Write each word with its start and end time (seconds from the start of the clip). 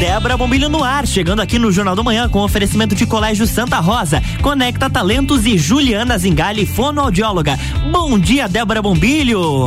Débora 0.00 0.34
Bombilho 0.34 0.70
no 0.70 0.82
ar, 0.82 1.06
chegando 1.06 1.40
aqui 1.42 1.58
no 1.58 1.70
Jornal 1.70 1.94
do 1.94 2.02
Manhã 2.02 2.26
com 2.26 2.38
oferecimento 2.38 2.94
de 2.94 3.04
Colégio 3.04 3.46
Santa 3.46 3.78
Rosa, 3.80 4.22
Conecta 4.40 4.88
Talentos 4.88 5.44
e 5.44 5.58
Juliana 5.58 6.16
Zingali, 6.16 6.64
fonoaudióloga. 6.64 7.58
Bom 7.92 8.18
dia, 8.18 8.48
Débora 8.48 8.80
Bombilho. 8.80 9.66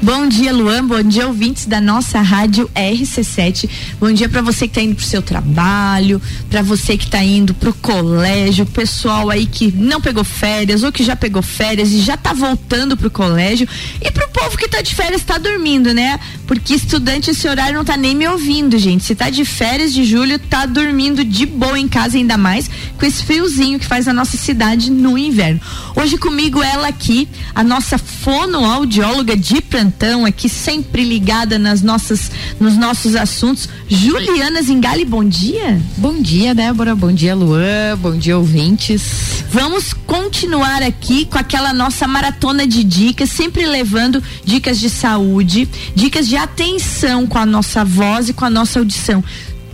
Bom 0.00 0.28
dia, 0.28 0.52
Luan. 0.52 0.86
Bom 0.86 1.02
dia, 1.02 1.26
ouvintes 1.26 1.66
da 1.66 1.80
nossa 1.80 2.20
rádio 2.20 2.70
RC7. 2.72 3.68
Bom 3.98 4.12
dia 4.12 4.28
para 4.28 4.40
você 4.40 4.68
que 4.68 4.70
está 4.70 4.80
indo 4.80 4.94
pro 4.94 5.04
seu 5.04 5.20
trabalho, 5.20 6.22
para 6.48 6.62
você 6.62 6.96
que 6.96 7.04
está 7.04 7.20
indo 7.22 7.52
pro 7.52 7.74
colégio, 7.74 8.64
pessoal 8.64 9.28
aí 9.28 9.44
que 9.44 9.72
não 9.72 10.00
pegou 10.00 10.22
férias 10.22 10.84
ou 10.84 10.92
que 10.92 11.02
já 11.02 11.16
pegou 11.16 11.42
férias 11.42 11.90
e 11.90 11.98
já 11.98 12.14
está 12.14 12.32
voltando 12.32 12.96
pro 12.96 13.10
colégio 13.10 13.68
e 14.00 14.08
pro 14.12 14.28
povo 14.28 14.56
que 14.56 14.66
está 14.66 14.80
de 14.80 14.94
férias 14.94 15.20
está 15.20 15.36
dormindo, 15.36 15.92
né? 15.92 16.20
Porque 16.46 16.74
estudante 16.74 17.32
esse 17.32 17.48
horário 17.48 17.74
não 17.74 17.80
está 17.80 17.96
nem 17.96 18.14
me 18.14 18.28
ouvindo, 18.28 18.78
gente. 18.78 19.02
Se 19.02 19.16
tá 19.16 19.28
de 19.30 19.44
férias 19.44 19.92
de 19.92 20.04
julho, 20.04 20.38
tá 20.38 20.64
dormindo 20.64 21.24
de 21.24 21.44
boa 21.44 21.78
em 21.78 21.88
casa 21.88 22.16
ainda 22.16 22.38
mais 22.38 22.70
com 22.96 23.04
esse 23.04 23.24
friozinho 23.24 23.80
que 23.80 23.86
faz 23.86 24.06
a 24.06 24.12
nossa 24.12 24.36
cidade 24.36 24.92
no 24.92 25.18
inverno. 25.18 25.60
Hoje 25.96 26.16
comigo 26.16 26.62
ela 26.62 26.86
aqui, 26.86 27.28
a 27.52 27.64
nossa 27.64 27.98
fonoaudióloga 27.98 29.36
de 29.36 29.60
plantão 29.60 29.87
aqui, 30.26 30.48
sempre 30.48 31.04
ligada 31.04 31.58
nas 31.58 31.82
nossas, 31.82 32.30
nos 32.60 32.76
nossos 32.76 33.14
assuntos. 33.14 33.68
Juliana 33.88 34.62
Zingali, 34.62 35.04
bom 35.04 35.24
dia. 35.24 35.80
Bom 35.96 36.20
dia, 36.20 36.54
Débora. 36.54 36.94
Bom 36.94 37.12
dia, 37.12 37.34
Luan. 37.34 37.96
Bom 38.00 38.16
dia, 38.16 38.36
ouvintes. 38.36 39.44
Vamos 39.50 39.92
continuar 39.92 40.82
aqui 40.82 41.24
com 41.24 41.38
aquela 41.38 41.72
nossa 41.72 42.06
maratona 42.06 42.66
de 42.66 42.84
dicas, 42.84 43.30
sempre 43.30 43.66
levando 43.66 44.22
dicas 44.44 44.78
de 44.78 44.90
saúde, 44.90 45.68
dicas 45.94 46.28
de 46.28 46.36
atenção 46.36 47.26
com 47.26 47.38
a 47.38 47.46
nossa 47.46 47.84
voz 47.84 48.28
e 48.28 48.32
com 48.32 48.44
a 48.44 48.50
nossa 48.50 48.78
audição 48.78 49.22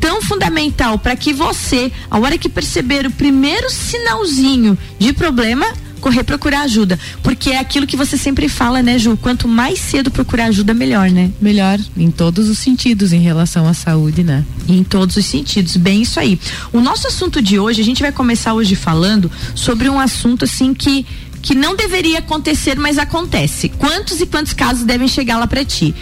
tão 0.04 0.20
fundamental 0.20 0.98
para 0.98 1.16
que 1.16 1.32
você, 1.32 1.90
a 2.10 2.18
hora 2.18 2.36
que 2.36 2.46
perceber 2.46 3.06
o 3.06 3.10
primeiro 3.10 3.70
sinalzinho 3.70 4.76
de 4.98 5.14
problema, 5.14 5.64
correr 6.04 6.22
procurar 6.22 6.60
ajuda. 6.64 7.00
Porque 7.22 7.48
é 7.48 7.58
aquilo 7.58 7.86
que 7.86 7.96
você 7.96 8.18
sempre 8.18 8.46
fala, 8.46 8.82
né, 8.82 8.98
Ju? 8.98 9.16
Quanto 9.16 9.48
mais 9.48 9.78
cedo 9.78 10.10
procurar 10.10 10.44
ajuda, 10.46 10.74
melhor, 10.74 11.10
né? 11.10 11.30
Melhor, 11.40 11.80
em 11.96 12.10
todos 12.10 12.50
os 12.50 12.58
sentidos 12.58 13.10
em 13.14 13.20
relação 13.20 13.66
à 13.66 13.72
saúde, 13.72 14.22
né? 14.22 14.44
Em 14.68 14.84
todos 14.84 15.16
os 15.16 15.24
sentidos. 15.24 15.78
Bem, 15.78 16.02
isso 16.02 16.20
aí. 16.20 16.38
O 16.74 16.80
nosso 16.80 17.06
assunto 17.06 17.40
de 17.40 17.58
hoje, 17.58 17.80
a 17.80 17.84
gente 17.84 18.02
vai 18.02 18.12
começar 18.12 18.52
hoje 18.52 18.74
falando 18.74 19.32
sobre 19.54 19.88
um 19.88 19.98
assunto 19.98 20.44
assim 20.44 20.74
que 20.74 21.06
que 21.40 21.54
não 21.54 21.76
deveria 21.76 22.20
acontecer, 22.20 22.78
mas 22.78 22.96
acontece. 22.96 23.68
Quantos 23.68 24.18
e 24.18 24.24
quantos 24.24 24.54
casos 24.54 24.82
devem 24.82 25.06
chegar 25.06 25.36
lá 25.36 25.46
para 25.46 25.62
ti? 25.62 25.94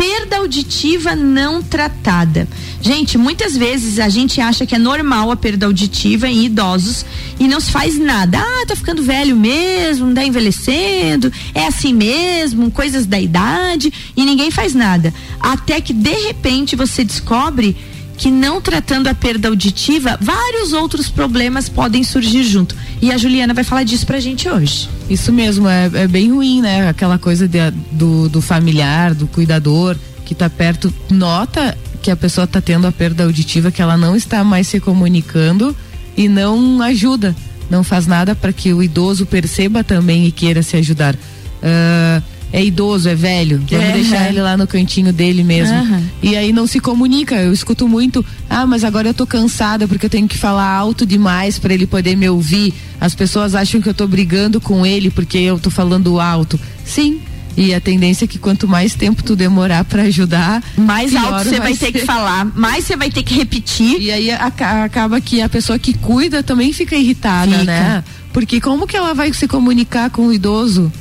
Perda 0.00 0.38
auditiva 0.38 1.14
não 1.14 1.62
tratada. 1.62 2.48
Gente, 2.80 3.18
muitas 3.18 3.54
vezes 3.54 3.98
a 3.98 4.08
gente 4.08 4.40
acha 4.40 4.64
que 4.64 4.74
é 4.74 4.78
normal 4.78 5.30
a 5.30 5.36
perda 5.36 5.66
auditiva 5.66 6.26
em 6.26 6.46
idosos 6.46 7.04
e 7.38 7.46
não 7.46 7.60
se 7.60 7.70
faz 7.70 7.98
nada. 7.98 8.38
Ah, 8.38 8.64
tá 8.66 8.74
ficando 8.74 9.02
velho 9.02 9.36
mesmo, 9.36 10.14
tá 10.14 10.24
envelhecendo, 10.24 11.30
é 11.54 11.66
assim 11.66 11.92
mesmo, 11.92 12.70
coisas 12.70 13.04
da 13.04 13.20
idade 13.20 13.92
e 14.16 14.24
ninguém 14.24 14.50
faz 14.50 14.72
nada. 14.72 15.12
Até 15.38 15.82
que 15.82 15.92
de 15.92 16.14
repente 16.28 16.74
você 16.74 17.04
descobre 17.04 17.76
que 18.20 18.30
não 18.30 18.60
tratando 18.60 19.06
a 19.06 19.14
perda 19.14 19.48
auditiva, 19.48 20.18
vários 20.20 20.74
outros 20.74 21.08
problemas 21.08 21.70
podem 21.70 22.04
surgir 22.04 22.44
junto. 22.44 22.76
E 23.00 23.10
a 23.10 23.16
Juliana 23.16 23.54
vai 23.54 23.64
falar 23.64 23.82
disso 23.82 24.04
pra 24.04 24.20
gente 24.20 24.46
hoje. 24.46 24.90
Isso 25.08 25.32
mesmo, 25.32 25.66
é, 25.66 25.90
é 25.94 26.06
bem 26.06 26.30
ruim, 26.30 26.60
né? 26.60 26.86
Aquela 26.86 27.18
coisa 27.18 27.48
de, 27.48 27.58
do, 27.90 28.28
do 28.28 28.42
familiar, 28.42 29.14
do 29.14 29.26
cuidador 29.26 29.96
que 30.26 30.34
tá 30.34 30.50
perto, 30.50 30.92
nota 31.10 31.76
que 32.02 32.10
a 32.10 32.16
pessoa 32.16 32.46
tá 32.46 32.60
tendo 32.60 32.86
a 32.86 32.92
perda 32.92 33.24
auditiva, 33.24 33.70
que 33.70 33.80
ela 33.80 33.96
não 33.96 34.14
está 34.14 34.44
mais 34.44 34.66
se 34.66 34.78
comunicando 34.80 35.74
e 36.14 36.28
não 36.28 36.82
ajuda, 36.82 37.34
não 37.70 37.82
faz 37.82 38.06
nada 38.06 38.34
para 38.34 38.52
que 38.52 38.70
o 38.74 38.82
idoso 38.82 39.24
perceba 39.24 39.82
também 39.82 40.26
e 40.26 40.30
queira 40.30 40.62
se 40.62 40.76
ajudar. 40.76 41.14
Uh, 41.14 42.22
é 42.52 42.64
idoso, 42.64 43.08
é 43.08 43.14
velho, 43.14 43.62
vamos 43.70 43.86
é, 43.86 43.92
deixar 43.92 44.28
ele 44.28 44.40
lá 44.40 44.56
no 44.56 44.66
cantinho 44.66 45.12
dele 45.12 45.44
mesmo. 45.44 45.76
Uhum. 45.76 46.02
E 46.22 46.36
aí 46.36 46.52
não 46.52 46.66
se 46.66 46.80
comunica. 46.80 47.36
Eu 47.36 47.52
escuto 47.52 47.86
muito, 47.86 48.24
ah, 48.48 48.66
mas 48.66 48.82
agora 48.84 49.08
eu 49.08 49.14
tô 49.14 49.26
cansada 49.26 49.86
porque 49.86 50.06
eu 50.06 50.10
tenho 50.10 50.26
que 50.26 50.36
falar 50.36 50.68
alto 50.68 51.06
demais 51.06 51.58
para 51.58 51.72
ele 51.72 51.86
poder 51.86 52.16
me 52.16 52.28
ouvir. 52.28 52.74
As 53.00 53.14
pessoas 53.14 53.54
acham 53.54 53.80
que 53.80 53.88
eu 53.88 53.94
tô 53.94 54.06
brigando 54.06 54.60
com 54.60 54.84
ele 54.84 55.10
porque 55.10 55.38
eu 55.38 55.58
tô 55.58 55.70
falando 55.70 56.20
alto. 56.20 56.58
Sim, 56.84 57.20
e 57.56 57.74
a 57.74 57.80
tendência 57.80 58.24
é 58.24 58.28
que 58.28 58.38
quanto 58.38 58.66
mais 58.66 58.94
tempo 58.94 59.22
tu 59.22 59.36
demorar 59.36 59.84
para 59.84 60.02
ajudar, 60.02 60.62
mais 60.76 61.14
alto 61.14 61.44
você 61.44 61.58
vai, 61.58 61.74
vai 61.74 61.76
ter 61.76 61.92
que 61.92 62.06
falar, 62.06 62.44
mais 62.54 62.84
você 62.84 62.96
vai 62.96 63.10
ter 63.10 63.22
que 63.22 63.34
repetir. 63.34 64.00
E 64.00 64.10
aí 64.10 64.30
a, 64.30 64.52
acaba 64.84 65.20
que 65.20 65.40
a 65.40 65.48
pessoa 65.48 65.78
que 65.78 65.94
cuida 65.94 66.42
também 66.42 66.72
fica 66.72 66.96
irritada, 66.96 67.50
fica. 67.52 67.64
né? 67.64 68.04
Porque 68.32 68.60
como 68.60 68.86
que 68.86 68.96
ela 68.96 69.12
vai 69.12 69.32
se 69.32 69.48
comunicar 69.48 70.10
com 70.10 70.26
o 70.26 70.32
idoso? 70.32 70.92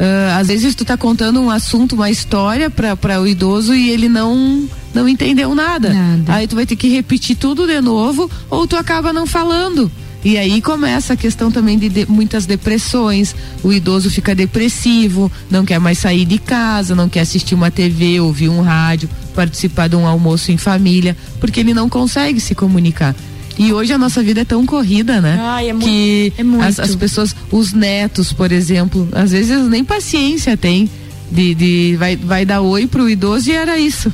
Uh, 0.00 0.40
às 0.40 0.48
vezes 0.48 0.74
tu 0.74 0.82
tá 0.82 0.96
contando 0.96 1.42
um 1.42 1.50
assunto, 1.50 1.94
uma 1.94 2.08
história 2.08 2.70
para 2.70 3.20
o 3.20 3.26
idoso 3.26 3.74
e 3.74 3.90
ele 3.90 4.08
não 4.08 4.66
não 4.94 5.06
entendeu 5.06 5.54
nada. 5.54 5.92
nada. 5.92 6.34
Aí 6.34 6.48
tu 6.48 6.56
vai 6.56 6.64
ter 6.64 6.74
que 6.74 6.88
repetir 6.88 7.36
tudo 7.36 7.66
de 7.66 7.78
novo 7.82 8.30
ou 8.48 8.66
tu 8.66 8.76
acaba 8.76 9.12
não 9.12 9.26
falando. 9.26 9.92
E 10.24 10.38
aí 10.38 10.62
começa 10.62 11.12
a 11.12 11.16
questão 11.16 11.52
também 11.52 11.78
de, 11.78 11.90
de, 11.90 12.06
muitas 12.06 12.46
depressões. 12.46 13.36
O 13.62 13.70
idoso 13.72 14.10
fica 14.10 14.34
depressivo, 14.34 15.30
não 15.50 15.66
quer 15.66 15.78
mais 15.78 15.98
sair 15.98 16.24
de 16.24 16.38
casa, 16.38 16.94
não 16.94 17.08
quer 17.08 17.20
assistir 17.20 17.54
uma 17.54 17.70
TV, 17.70 18.20
ouvir 18.20 18.48
um 18.48 18.62
rádio, 18.62 19.08
participar 19.34 19.88
de 19.88 19.96
um 19.96 20.06
almoço 20.06 20.50
em 20.50 20.56
família, 20.56 21.14
porque 21.38 21.60
ele 21.60 21.74
não 21.74 21.90
consegue 21.90 22.40
se 22.40 22.54
comunicar. 22.54 23.14
E 23.58 23.72
hoje 23.72 23.92
a 23.92 23.98
nossa 23.98 24.22
vida 24.22 24.40
é 24.40 24.44
tão 24.44 24.64
corrida, 24.64 25.20
né? 25.20 25.38
Ai, 25.40 25.70
é 25.70 25.74
que 25.74 26.32
é 26.38 26.42
muito. 26.42 26.64
As, 26.64 26.78
as, 26.78 26.94
pessoas, 26.94 27.34
os 27.50 27.72
netos, 27.72 28.32
por 28.32 28.52
exemplo, 28.52 29.08
às 29.12 29.32
vezes 29.32 29.68
nem 29.68 29.84
paciência 29.84 30.56
tem 30.56 30.88
de, 31.30 31.54
de 31.54 31.96
vai, 31.96 32.16
vai 32.16 32.44
dar 32.44 32.60
oi 32.60 32.86
pro 32.86 33.08
idoso 33.08 33.50
e 33.50 33.52
era 33.52 33.78
isso. 33.78 34.12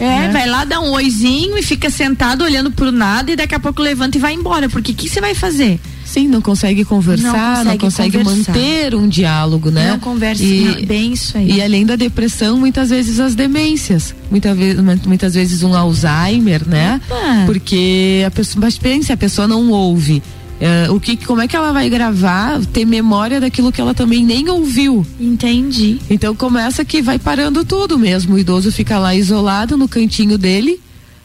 É, 0.00 0.04
né? 0.04 0.30
vai 0.32 0.46
lá 0.48 0.64
dar 0.64 0.80
um 0.80 0.92
oizinho 0.92 1.58
e 1.58 1.62
fica 1.62 1.90
sentado 1.90 2.44
olhando 2.44 2.70
pro 2.70 2.92
nada 2.92 3.32
e 3.32 3.36
daqui 3.36 3.54
a 3.54 3.60
pouco 3.60 3.82
levanta 3.82 4.16
e 4.16 4.20
vai 4.20 4.32
embora. 4.32 4.68
Porque 4.68 4.92
o 4.92 4.94
que 4.94 5.08
você 5.08 5.20
vai 5.20 5.34
fazer? 5.34 5.80
Sim, 6.18 6.26
não 6.26 6.42
consegue 6.42 6.84
conversar, 6.84 7.64
não 7.64 7.78
consegue, 7.78 8.18
não 8.18 8.24
consegue 8.24 8.52
manter 8.52 8.94
um 8.94 9.06
diálogo, 9.08 9.70
né? 9.70 9.92
Não 9.92 10.00
conversa 10.00 10.42
e, 10.42 10.84
bem 10.84 11.12
isso 11.12 11.38
aí. 11.38 11.52
E 11.52 11.62
além 11.62 11.86
da 11.86 11.94
depressão, 11.94 12.58
muitas 12.58 12.90
vezes 12.90 13.20
as 13.20 13.36
demências. 13.36 14.14
Muita 14.28 14.52
vez, 14.52 14.76
muitas 15.06 15.34
vezes 15.34 15.62
um 15.62 15.74
Alzheimer, 15.74 16.66
né? 16.68 17.00
Opa. 17.08 17.44
Porque 17.46 18.24
a 18.26 18.30
pessoa, 18.32 18.62
mas 18.62 18.76
pense, 18.76 19.12
a 19.12 19.16
pessoa 19.16 19.46
não 19.46 19.70
ouve. 19.70 20.20
Uh, 20.60 20.92
o 20.92 20.98
que, 20.98 21.16
como 21.16 21.40
é 21.40 21.46
que 21.46 21.54
ela 21.54 21.72
vai 21.72 21.88
gravar, 21.88 22.58
ter 22.66 22.84
memória 22.84 23.40
daquilo 23.40 23.70
que 23.70 23.80
ela 23.80 23.94
também 23.94 24.24
nem 24.24 24.48
ouviu? 24.48 25.06
Entendi. 25.20 26.00
Então 26.10 26.34
começa 26.34 26.84
que 26.84 27.00
vai 27.00 27.16
parando 27.16 27.64
tudo 27.64 27.96
mesmo. 27.96 28.34
O 28.34 28.38
idoso 28.40 28.72
fica 28.72 28.98
lá 28.98 29.14
isolado 29.14 29.76
no 29.76 29.86
cantinho 29.86 30.36
dele, 30.36 30.80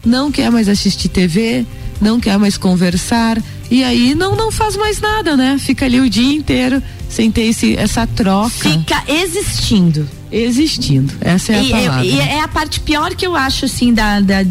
não 0.06 0.32
quer 0.32 0.52
mais 0.52 0.70
assistir 0.70 1.10
TV, 1.10 1.66
não 2.00 2.20
quer 2.20 2.38
mais 2.38 2.58
conversar 2.58 3.42
e 3.74 3.84
aí 3.84 4.14
não 4.14 4.36
não 4.36 4.52
faz 4.52 4.78
mais 4.78 5.02
nada, 5.02 5.36
né? 5.36 5.58
Fica 5.58 5.86
ali 5.86 6.00
o 6.00 6.08
dia 6.08 6.32
inteiro 6.32 6.80
sem 7.10 7.32
ter 7.32 7.44
esse, 7.44 7.76
essa 7.76 8.06
troca. 8.06 8.50
Fica 8.50 9.04
existindo. 9.08 10.08
Existindo. 10.32 11.12
Essa 11.20 11.54
é 11.54 11.56
a 11.56 11.64
e, 11.64 11.70
palavra. 11.70 12.06
E 12.06 12.20
é 12.20 12.42
a 12.42 12.48
parte 12.48 12.80
pior 12.80 13.16
que 13.16 13.26
eu 13.26 13.36
acho, 13.36 13.66
assim, 13.66 13.92
da, 13.92 14.20
da, 14.20 14.44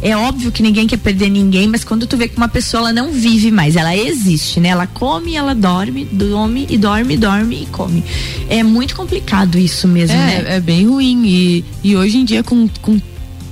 É 0.00 0.16
óbvio 0.16 0.52
que 0.52 0.62
ninguém 0.62 0.86
quer 0.86 0.96
perder 0.98 1.28
ninguém, 1.28 1.66
mas 1.66 1.82
quando 1.82 2.06
tu 2.06 2.16
vê 2.16 2.28
que 2.28 2.36
uma 2.36 2.48
pessoa 2.48 2.82
ela 2.82 2.92
não 2.92 3.10
vive 3.10 3.50
mais, 3.50 3.74
ela 3.74 3.96
existe, 3.96 4.60
né? 4.60 4.68
Ela 4.68 4.86
come, 4.86 5.34
ela 5.34 5.56
dorme, 5.56 6.04
dorme 6.04 6.64
e 6.70 6.78
dorme, 6.78 7.16
dorme 7.16 7.62
e 7.62 7.66
come. 7.66 8.04
É 8.48 8.62
muito 8.62 8.94
complicado 8.94 9.58
isso 9.58 9.88
mesmo, 9.88 10.16
é, 10.16 10.18
né? 10.18 10.44
É 10.56 10.60
bem 10.60 10.86
ruim. 10.86 11.24
E, 11.26 11.64
e 11.82 11.96
hoje 11.96 12.18
em 12.18 12.24
dia, 12.24 12.44
com, 12.44 12.68
com 12.80 13.00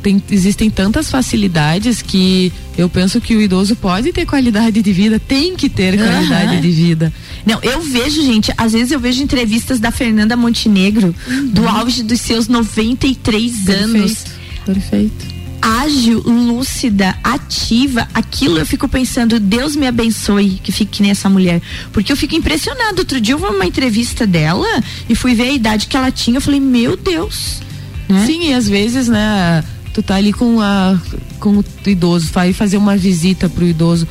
tem, 0.06 0.22
existem 0.30 0.70
tantas 0.70 1.10
facilidades 1.10 2.00
que 2.00 2.52
eu 2.78 2.88
penso 2.88 3.20
que 3.20 3.34
o 3.34 3.42
idoso 3.42 3.74
pode 3.74 4.12
ter 4.12 4.24
qualidade 4.24 4.80
de 4.80 4.92
vida, 4.92 5.18
tem 5.18 5.56
que 5.56 5.68
ter 5.68 5.98
qualidade 5.98 6.54
uhum. 6.54 6.60
de 6.60 6.70
vida. 6.70 7.12
Não, 7.44 7.58
eu 7.60 7.80
vejo, 7.82 8.22
gente, 8.22 8.52
às 8.56 8.72
vezes 8.72 8.92
eu 8.92 9.00
vejo 9.00 9.20
entrevistas 9.20 9.80
da 9.80 9.90
Fernanda 9.90 10.36
Montenegro, 10.36 11.12
uhum. 11.26 11.48
do 11.48 11.66
auge 11.66 12.04
dos 12.04 12.20
seus 12.20 12.46
93 12.46 13.52
Perfeito. 13.52 13.82
anos. 13.82 14.24
Perfeito 14.64 15.36
ágil, 15.60 16.20
lúcida, 16.20 17.18
ativa, 17.24 18.06
aquilo 18.14 18.58
eu 18.58 18.66
fico 18.66 18.86
pensando, 18.86 19.40
Deus 19.40 19.74
me 19.74 19.88
abençoe 19.88 20.60
que 20.62 20.70
fique 20.70 21.02
nessa 21.02 21.28
mulher. 21.28 21.60
Porque 21.92 22.12
eu 22.12 22.16
fico 22.16 22.36
impressionado. 22.36 23.00
Outro 23.00 23.20
dia 23.20 23.34
eu 23.34 23.38
vi 23.38 23.46
uma 23.46 23.66
entrevista 23.66 24.24
dela 24.24 24.68
e 25.08 25.16
fui 25.16 25.34
ver 25.34 25.48
a 25.48 25.52
idade 25.52 25.88
que 25.88 25.96
ela 25.96 26.12
tinha. 26.12 26.36
Eu 26.36 26.40
falei, 26.40 26.60
meu 26.60 26.96
Deus. 26.96 27.60
Né? 28.08 28.24
Sim, 28.26 28.50
e 28.50 28.54
às 28.54 28.68
vezes, 28.68 29.08
né, 29.08 29.64
tu 29.96 30.02
tá 30.02 30.16
ali 30.16 30.30
com 30.30 30.60
a 30.60 30.94
com 31.40 31.56
o 31.56 31.64
idoso, 31.86 32.30
vai 32.30 32.52
fazer 32.52 32.76
uma 32.76 32.98
visita 32.98 33.48
pro 33.48 33.66
idoso. 33.66 34.06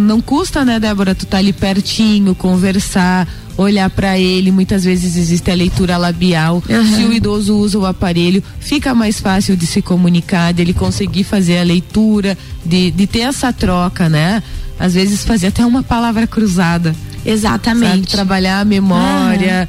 Não 0.00 0.20
custa, 0.20 0.64
né, 0.64 0.80
Débora, 0.80 1.14
tu 1.14 1.26
tá 1.26 1.36
ali 1.36 1.52
pertinho, 1.52 2.34
conversar, 2.34 3.28
olhar 3.56 3.90
para 3.90 4.18
ele. 4.18 4.50
Muitas 4.50 4.84
vezes 4.84 5.16
existe 5.16 5.50
a 5.50 5.54
leitura 5.54 5.98
labial. 5.98 6.62
Uhum. 6.66 6.96
Se 6.96 7.04
o 7.04 7.12
idoso 7.12 7.54
usa 7.54 7.78
o 7.78 7.84
aparelho, 7.84 8.42
fica 8.60 8.94
mais 8.94 9.20
fácil 9.20 9.56
de 9.56 9.66
se 9.66 9.82
comunicar, 9.82 10.54
dele 10.54 10.72
conseguir 10.72 11.24
fazer 11.24 11.58
a 11.58 11.62
leitura, 11.62 12.36
de, 12.64 12.90
de 12.90 13.06
ter 13.06 13.20
essa 13.20 13.52
troca, 13.52 14.08
né? 14.08 14.42
Às 14.78 14.94
vezes 14.94 15.22
fazer 15.22 15.48
até 15.48 15.66
uma 15.66 15.82
palavra 15.82 16.26
cruzada. 16.26 16.94
Exatamente. 17.26 17.90
Sabe? 17.90 18.06
Trabalhar 18.06 18.60
a 18.60 18.64
memória, 18.64 19.68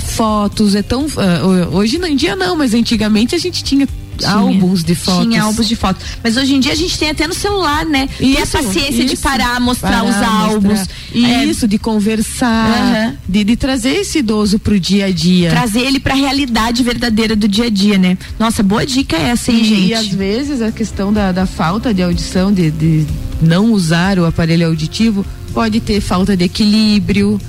fotos, 0.00 0.76
é 0.76 0.82
tão. 0.82 1.06
Uh, 1.06 1.68
hoje 1.72 1.96
em 1.96 2.14
dia 2.14 2.36
não, 2.36 2.56
mas 2.56 2.74
antigamente 2.74 3.34
a 3.34 3.38
gente 3.38 3.64
tinha 3.64 3.88
tinha, 4.18 4.32
álbuns 4.32 4.84
de 4.84 4.94
fotos. 4.94 5.26
Tinha 5.26 5.42
álbuns 5.42 5.68
de 5.68 5.76
fotos. 5.76 6.02
Mas 6.22 6.36
hoje 6.36 6.54
em 6.54 6.60
dia 6.60 6.72
a 6.72 6.76
gente 6.76 6.98
tem 6.98 7.10
até 7.10 7.26
no 7.26 7.34
celular, 7.34 7.84
né? 7.84 8.08
Isso, 8.20 8.34
Ter 8.34 8.42
a 8.42 8.62
paciência 8.62 9.02
isso. 9.02 9.14
de 9.14 9.16
parar, 9.16 9.60
mostrar 9.60 10.02
parar, 10.02 10.04
os 10.04 10.16
álbuns. 10.16 10.78
Mostrar. 10.80 10.96
É. 11.14 11.44
Isso, 11.44 11.68
de 11.68 11.78
conversar, 11.78 13.06
uhum. 13.06 13.16
de, 13.28 13.44
de, 13.44 13.56
trazer 13.56 13.96
esse 13.96 14.18
idoso 14.18 14.58
pro 14.58 14.78
dia 14.78 15.06
a 15.06 15.10
dia. 15.10 15.50
Trazer 15.50 15.80
ele 15.80 16.00
pra 16.00 16.14
realidade 16.14 16.82
verdadeira 16.82 17.36
do 17.36 17.46
dia 17.46 17.66
a 17.66 17.70
dia, 17.70 17.98
né? 17.98 18.18
Nossa, 18.38 18.62
boa 18.62 18.84
dica 18.84 19.16
é 19.16 19.28
essa, 19.30 19.52
hein, 19.52 19.60
e, 19.60 19.64
gente? 19.64 19.86
E 19.88 19.94
às 19.94 20.08
vezes 20.08 20.62
a 20.62 20.72
questão 20.72 21.12
da, 21.12 21.32
da 21.32 21.46
falta 21.46 21.92
de 21.92 22.02
audição, 22.02 22.52
de, 22.52 22.70
de 22.70 23.06
não 23.40 23.72
usar 23.72 24.18
o 24.18 24.26
aparelho 24.26 24.66
auditivo, 24.66 25.24
pode 25.52 25.80
ter 25.80 26.00
falta 26.00 26.36
de 26.36 26.44
equilíbrio, 26.44 27.40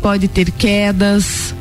pode 0.00 0.28
ter 0.28 0.50
quedas, 0.50 1.54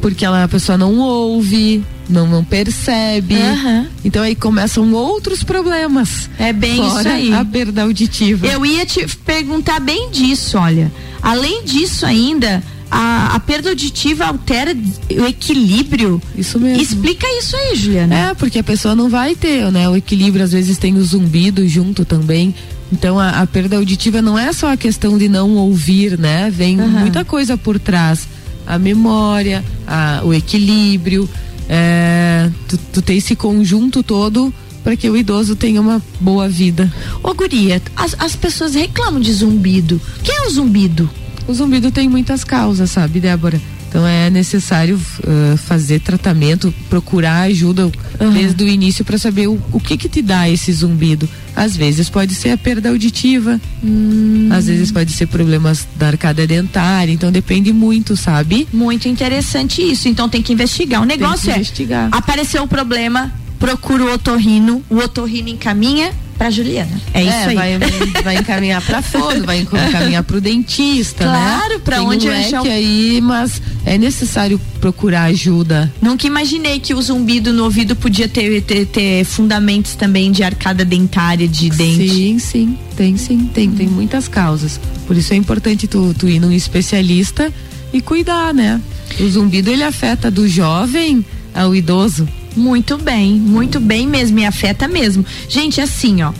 porque 0.00 0.24
ela, 0.24 0.44
a 0.44 0.48
pessoa 0.48 0.76
não 0.76 0.98
ouve 0.98 1.84
não, 2.10 2.26
não 2.26 2.44
percebe. 2.44 3.34
Uhum. 3.34 3.86
Então 4.04 4.22
aí 4.22 4.34
começam 4.34 4.92
outros 4.92 5.42
problemas. 5.42 6.28
É 6.38 6.52
bem 6.52 6.84
isso 6.86 7.08
aí. 7.08 7.32
A 7.32 7.44
perda 7.44 7.82
auditiva. 7.82 8.46
Eu 8.46 8.66
ia 8.66 8.84
te 8.84 9.06
perguntar 9.24 9.80
bem 9.80 10.10
disso, 10.10 10.58
olha. 10.58 10.90
Além 11.22 11.64
disso 11.64 12.04
ainda, 12.04 12.62
a, 12.90 13.36
a, 13.36 13.40
perda 13.40 13.68
auditiva 13.68 14.24
altera 14.26 14.76
o 15.10 15.26
equilíbrio. 15.26 16.20
Isso 16.36 16.58
mesmo. 16.58 16.82
Explica 16.82 17.26
isso 17.38 17.56
aí, 17.56 17.76
Juliana. 17.76 18.14
É, 18.14 18.34
porque 18.34 18.58
a 18.58 18.64
pessoa 18.64 18.94
não 18.96 19.08
vai 19.08 19.34
ter, 19.34 19.70
né? 19.70 19.88
O 19.88 19.96
equilíbrio, 19.96 20.44
às 20.44 20.52
vezes 20.52 20.76
tem 20.76 20.96
o 20.96 21.04
zumbido 21.04 21.66
junto 21.68 22.04
também. 22.04 22.54
Então 22.92 23.20
a, 23.20 23.40
a 23.40 23.46
perda 23.46 23.76
auditiva 23.76 24.20
não 24.20 24.36
é 24.36 24.52
só 24.52 24.72
a 24.72 24.76
questão 24.76 25.16
de 25.16 25.28
não 25.28 25.54
ouvir, 25.54 26.18
né? 26.18 26.50
Vem 26.50 26.80
uhum. 26.80 26.88
muita 26.88 27.24
coisa 27.24 27.56
por 27.56 27.78
trás. 27.78 28.26
A 28.70 28.78
memória, 28.78 29.64
a, 29.86 30.20
o 30.24 30.32
equilíbrio 30.32 31.28
é, 31.68 32.50
tu, 32.66 32.76
tu 32.92 33.02
tem 33.02 33.18
esse 33.18 33.36
conjunto 33.36 34.02
todo 34.02 34.52
para 34.82 34.96
que 34.96 35.08
o 35.08 35.16
idoso 35.16 35.54
tenha 35.54 35.80
uma 35.80 36.02
boa 36.20 36.48
vida. 36.48 36.92
Ô 37.22 37.32
Guria, 37.32 37.80
as, 37.94 38.16
as 38.18 38.34
pessoas 38.34 38.74
reclamam 38.74 39.20
de 39.20 39.32
zumbido. 39.32 40.00
O 40.18 40.22
que 40.22 40.32
é 40.32 40.46
o 40.46 40.50
zumbido? 40.50 41.08
O 41.46 41.54
zumbido 41.54 41.92
tem 41.92 42.08
muitas 42.08 42.42
causas, 42.42 42.90
sabe, 42.90 43.20
Débora? 43.20 43.60
Então 43.90 44.06
é 44.06 44.30
necessário 44.30 44.96
uh, 44.96 45.56
fazer 45.56 45.98
tratamento, 45.98 46.72
procurar 46.88 47.42
ajuda 47.42 47.86
uhum. 48.20 48.32
desde 48.32 48.62
o 48.62 48.68
início 48.68 49.04
para 49.04 49.18
saber 49.18 49.48
o, 49.48 49.60
o 49.72 49.80
que 49.80 49.96
que 49.96 50.08
te 50.08 50.22
dá 50.22 50.48
esse 50.48 50.72
zumbido. 50.72 51.28
Às 51.56 51.76
vezes 51.76 52.08
pode 52.08 52.32
ser 52.36 52.50
a 52.50 52.56
perda 52.56 52.90
auditiva, 52.90 53.60
hum. 53.82 54.48
às 54.52 54.66
vezes 54.66 54.92
pode 54.92 55.12
ser 55.12 55.26
problemas 55.26 55.88
da 55.96 56.06
arcada 56.06 56.46
dentária, 56.46 57.12
então 57.12 57.32
depende 57.32 57.72
muito, 57.72 58.16
sabe? 58.16 58.68
Muito 58.72 59.08
interessante 59.08 59.82
isso. 59.82 60.06
Então 60.06 60.28
tem 60.28 60.40
que 60.40 60.52
investigar. 60.52 61.02
O 61.02 61.04
negócio 61.04 61.50
é 61.50 61.56
investigar. 61.56 62.08
apareceu 62.12 62.62
o 62.62 62.68
problema, 62.68 63.32
procura 63.58 64.04
o 64.04 64.12
otorrino, 64.14 64.84
o 64.88 64.98
otorrino 64.98 65.48
encaminha 65.48 66.12
para 66.40 66.48
Juliana. 66.48 66.98
É, 67.12 67.20
é, 67.20 67.24
isso 67.24 67.48
aí. 67.50 67.54
Vai, 67.56 67.78
vai 68.24 68.36
encaminhar 68.38 68.80
para 68.80 69.02
fono, 69.02 69.44
vai 69.44 69.58
encaminhar 69.60 70.22
para 70.22 70.38
o 70.38 70.40
dentista, 70.40 71.24
claro, 71.24 71.38
né? 71.38 71.58
Claro, 71.58 71.80
para 71.80 72.02
onde 72.02 72.26
um 72.26 72.30
leque 72.30 72.68
aí, 72.68 73.20
mas 73.20 73.60
é 73.84 73.96
necessário 73.98 74.60
procurar 74.80 75.24
ajuda. 75.24 75.92
Nunca 76.00 76.26
imaginei 76.26 76.78
que 76.80 76.94
o 76.94 77.02
zumbido 77.02 77.52
no 77.52 77.64
ouvido 77.64 77.96
podia 77.96 78.28
ter, 78.28 78.62
ter, 78.62 78.86
ter 78.86 79.24
fundamentos 79.24 79.94
também 79.94 80.30
de 80.30 80.42
arcada 80.42 80.84
dentária, 80.84 81.48
de 81.48 81.70
dente. 81.70 82.08
Sim, 82.08 82.38
sim, 82.38 82.78
tem 82.96 83.16
sim, 83.16 83.50
tem, 83.52 83.70
tem 83.70 83.88
muitas 83.88 84.28
causas. 84.28 84.80
Por 85.06 85.16
isso 85.16 85.32
é 85.32 85.36
importante 85.36 85.86
tu, 85.86 86.14
tu 86.18 86.28
ir 86.28 86.40
num 86.40 86.52
especialista 86.52 87.52
e 87.92 88.00
cuidar, 88.00 88.54
né? 88.54 88.80
O 89.18 89.28
zumbido 89.28 89.70
ele 89.70 89.82
afeta 89.82 90.30
do 90.30 90.46
jovem 90.48 91.24
ao 91.54 91.74
idoso. 91.74 92.28
Muito 92.56 92.98
bem, 92.98 93.32
muito 93.34 93.80
bem 93.80 94.06
mesmo, 94.06 94.38
e 94.40 94.44
afeta 94.44 94.88
mesmo. 94.88 95.24
Gente, 95.48 95.80
assim, 95.80 96.22
ó. 96.22 96.32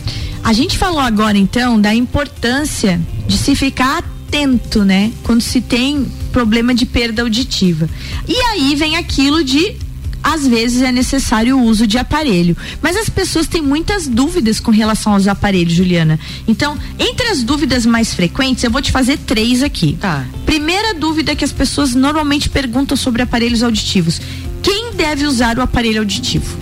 A 0.43 0.53
gente 0.53 0.77
falou 0.77 0.99
agora 0.99 1.37
então 1.37 1.79
da 1.79 1.93
importância 1.93 2.99
de 3.27 3.37
se 3.37 3.55
ficar 3.55 3.99
atento, 3.99 4.83
né? 4.83 5.11
Quando 5.23 5.41
se 5.41 5.61
tem 5.61 6.05
problema 6.31 6.73
de 6.73 6.85
perda 6.85 7.21
auditiva. 7.21 7.89
E 8.27 8.35
aí 8.35 8.75
vem 8.75 8.95
aquilo 8.95 9.43
de 9.43 9.75
às 10.23 10.47
vezes 10.47 10.81
é 10.81 10.91
necessário 10.91 11.57
o 11.57 11.63
uso 11.63 11.87
de 11.87 11.97
aparelho. 11.97 12.55
Mas 12.81 12.95
as 12.95 13.09
pessoas 13.09 13.47
têm 13.47 13.61
muitas 13.61 14.07
dúvidas 14.07 14.59
com 14.59 14.71
relação 14.71 15.13
aos 15.13 15.27
aparelhos, 15.27 15.73
Juliana. 15.73 16.19
Então, 16.47 16.77
entre 16.99 17.27
as 17.27 17.43
dúvidas 17.43 17.85
mais 17.85 18.13
frequentes, 18.13 18.63
eu 18.63 18.71
vou 18.71 18.81
te 18.81 18.91
fazer 18.91 19.17
três 19.17 19.63
aqui. 19.63 19.97
Tá. 19.99 20.25
Primeira 20.45 20.93
dúvida 20.93 21.35
que 21.35 21.43
as 21.43 21.51
pessoas 21.51 21.95
normalmente 21.95 22.49
perguntam 22.49 22.95
sobre 22.95 23.21
aparelhos 23.21 23.63
auditivos: 23.63 24.21
quem 24.61 24.93
deve 24.93 25.25
usar 25.25 25.57
o 25.57 25.61
aparelho 25.61 25.99
auditivo? 25.99 26.57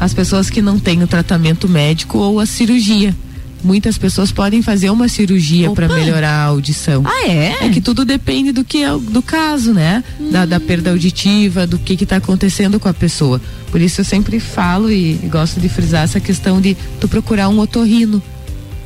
As 0.00 0.14
pessoas 0.14 0.50
que 0.50 0.62
não 0.62 0.80
têm 0.80 1.02
o 1.02 1.06
tratamento 1.06 1.68
médico 1.68 2.18
ou 2.18 2.40
a 2.40 2.46
cirurgia. 2.46 3.14
Muitas 3.62 3.96
pessoas 3.96 4.32
podem 4.32 4.60
fazer 4.62 4.90
uma 4.90 5.08
cirurgia 5.08 5.70
para 5.70 5.88
melhorar 5.88 6.30
a 6.30 6.44
audição. 6.44 7.02
Ah, 7.04 7.28
é? 7.28 7.66
É 7.66 7.68
que 7.68 7.80
tudo 7.80 8.04
depende 8.04 8.52
do 8.52 8.64
que 8.64 8.82
é 8.82 8.90
do 8.96 9.22
caso, 9.22 9.72
né? 9.72 10.02
Hum. 10.20 10.30
Da, 10.30 10.44
da, 10.44 10.60
perda 10.60 10.90
auditiva, 10.90 11.66
do 11.66 11.78
que 11.78 11.94
está 11.94 12.16
acontecendo 12.16 12.80
com 12.80 12.88
a 12.88 12.94
pessoa. 12.94 13.40
Por 13.70 13.80
isso 13.80 14.00
eu 14.00 14.04
sempre 14.04 14.40
falo 14.40 14.90
e, 14.90 15.12
e, 15.22 15.28
gosto 15.30 15.60
de 15.60 15.68
frisar 15.68 16.04
essa 16.04 16.20
questão 16.20 16.60
de 16.60 16.76
tu 17.00 17.08
procurar 17.08 17.48
um 17.48 17.58
otorrino. 17.58 18.22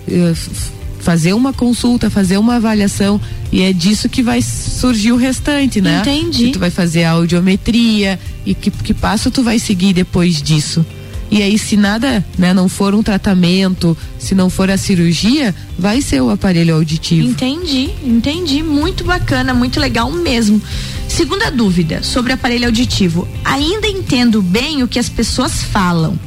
Eh, 0.08 0.34
fazer 1.06 1.34
uma 1.34 1.52
consulta, 1.52 2.10
fazer 2.10 2.36
uma 2.36 2.56
avaliação 2.56 3.20
e 3.52 3.62
é 3.62 3.72
disso 3.72 4.08
que 4.08 4.24
vai 4.24 4.42
surgir 4.42 5.12
o 5.12 5.16
restante, 5.16 5.80
né? 5.80 6.00
Entendi. 6.00 6.46
Que 6.46 6.50
tu 6.50 6.58
vai 6.58 6.70
fazer 6.70 7.04
a 7.04 7.12
audiometria 7.12 8.18
e 8.44 8.54
que, 8.54 8.72
que 8.72 8.92
passo 8.92 9.30
tu 9.30 9.40
vai 9.40 9.60
seguir 9.60 9.92
depois 9.92 10.42
disso. 10.42 10.84
E 11.30 11.42
aí, 11.42 11.58
se 11.58 11.76
nada, 11.76 12.24
né, 12.38 12.54
não 12.54 12.68
for 12.68 12.94
um 12.94 13.02
tratamento, 13.02 13.96
se 14.18 14.34
não 14.34 14.48
for 14.48 14.70
a 14.70 14.76
cirurgia, 14.76 15.54
vai 15.78 16.00
ser 16.00 16.20
o 16.20 16.30
aparelho 16.30 16.74
auditivo. 16.74 17.28
Entendi, 17.28 17.90
entendi. 18.04 18.62
Muito 18.62 19.04
bacana, 19.04 19.52
muito 19.52 19.80
legal 19.80 20.10
mesmo. 20.10 20.60
Segunda 21.08 21.50
dúvida 21.50 22.02
sobre 22.02 22.32
aparelho 22.32 22.66
auditivo. 22.66 23.26
Ainda 23.44 23.88
entendo 23.88 24.40
bem 24.40 24.82
o 24.82 24.88
que 24.88 24.98
as 24.98 25.08
pessoas 25.08 25.62
falam. 25.62 26.18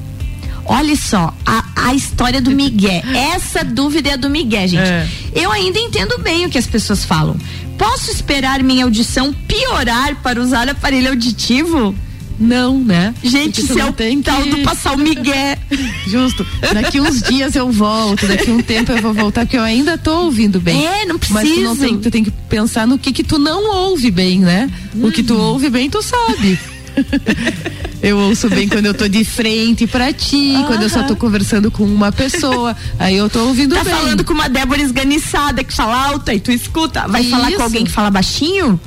Olha 0.65 0.95
só, 0.95 1.33
a, 1.45 1.63
a 1.75 1.95
história 1.95 2.39
do 2.41 2.51
Miguel. 2.51 3.01
Essa 3.33 3.63
dúvida 3.63 4.11
é 4.11 4.17
do 4.17 4.29
Miguel, 4.29 4.67
gente. 4.67 4.87
É. 4.87 5.07
Eu 5.33 5.51
ainda 5.51 5.79
entendo 5.79 6.19
bem 6.19 6.45
o 6.45 6.49
que 6.49 6.59
as 6.59 6.67
pessoas 6.67 7.03
falam. 7.03 7.35
Posso 7.77 8.11
esperar 8.11 8.61
minha 8.61 8.83
audição 8.83 9.33
piorar 9.33 10.15
para 10.17 10.39
usar 10.39 10.69
aparelho 10.69 11.09
auditivo? 11.09 11.95
Não, 12.39 12.79
né? 12.79 13.13
Gente, 13.21 13.61
se 13.61 13.79
é 13.79 13.85
o 13.85 13.93
tal 14.23 14.41
que... 14.43 14.49
do 14.49 14.57
passar 14.63 14.93
o 14.93 14.97
migué. 14.97 15.57
Justo. 16.07 16.45
Daqui 16.73 17.01
uns 17.01 17.21
dias 17.21 17.55
eu 17.55 17.69
volto, 17.71 18.25
daqui 18.27 18.49
um 18.49 18.61
tempo 18.61 18.91
eu 18.91 19.01
vou 19.01 19.13
voltar, 19.13 19.41
porque 19.41 19.57
eu 19.57 19.61
ainda 19.61 19.97
tô 19.97 20.25
ouvindo 20.25 20.59
bem. 20.59 20.87
É, 20.87 21.05
não 21.05 21.19
precisa. 21.19 21.39
Mas 21.39 21.53
tu, 21.53 21.61
não 21.61 21.75
tem, 21.75 21.97
tu 21.97 22.11
tem 22.11 22.23
que 22.23 22.31
pensar 22.31 22.87
no 22.87 22.97
que 22.97 23.11
que 23.11 23.23
tu 23.23 23.37
não 23.37 23.89
ouve 23.89 24.09
bem, 24.09 24.39
né? 24.39 24.69
Hum. 24.95 25.07
O 25.07 25.11
que 25.11 25.21
tu 25.21 25.33
uhum. 25.33 25.41
ouve 25.41 25.69
bem, 25.69 25.89
tu 25.89 26.01
sabe. 26.01 26.57
eu 28.01 28.17
ouço 28.17 28.49
bem 28.49 28.67
quando 28.67 28.85
eu 28.85 28.93
tô 28.93 29.07
de 29.07 29.23
frente 29.23 29.85
pra 29.87 30.11
ti, 30.13 30.53
quando 30.67 30.83
eu 30.83 30.89
só 30.89 31.03
tô 31.03 31.15
conversando 31.15 31.69
com 31.69 31.83
uma 31.83 32.11
pessoa. 32.11 32.75
Aí 32.97 33.15
eu 33.15 33.29
tô 33.29 33.47
ouvindo 33.47 33.75
tá 33.75 33.83
bem. 33.83 33.93
Tá 33.93 33.99
falando 33.99 34.23
com 34.23 34.33
uma 34.33 34.49
Débora 34.49 34.81
esganiçada 34.81 35.63
que 35.63 35.73
fala 35.73 36.07
alta 36.07 36.33
e 36.33 36.39
tu 36.39 36.51
escuta. 36.51 37.07
Vai 37.07 37.21
Isso. 37.21 37.31
falar 37.31 37.51
com 37.51 37.63
alguém 37.63 37.83
que 37.83 37.91
fala 37.91 38.09
baixinho? 38.09 38.79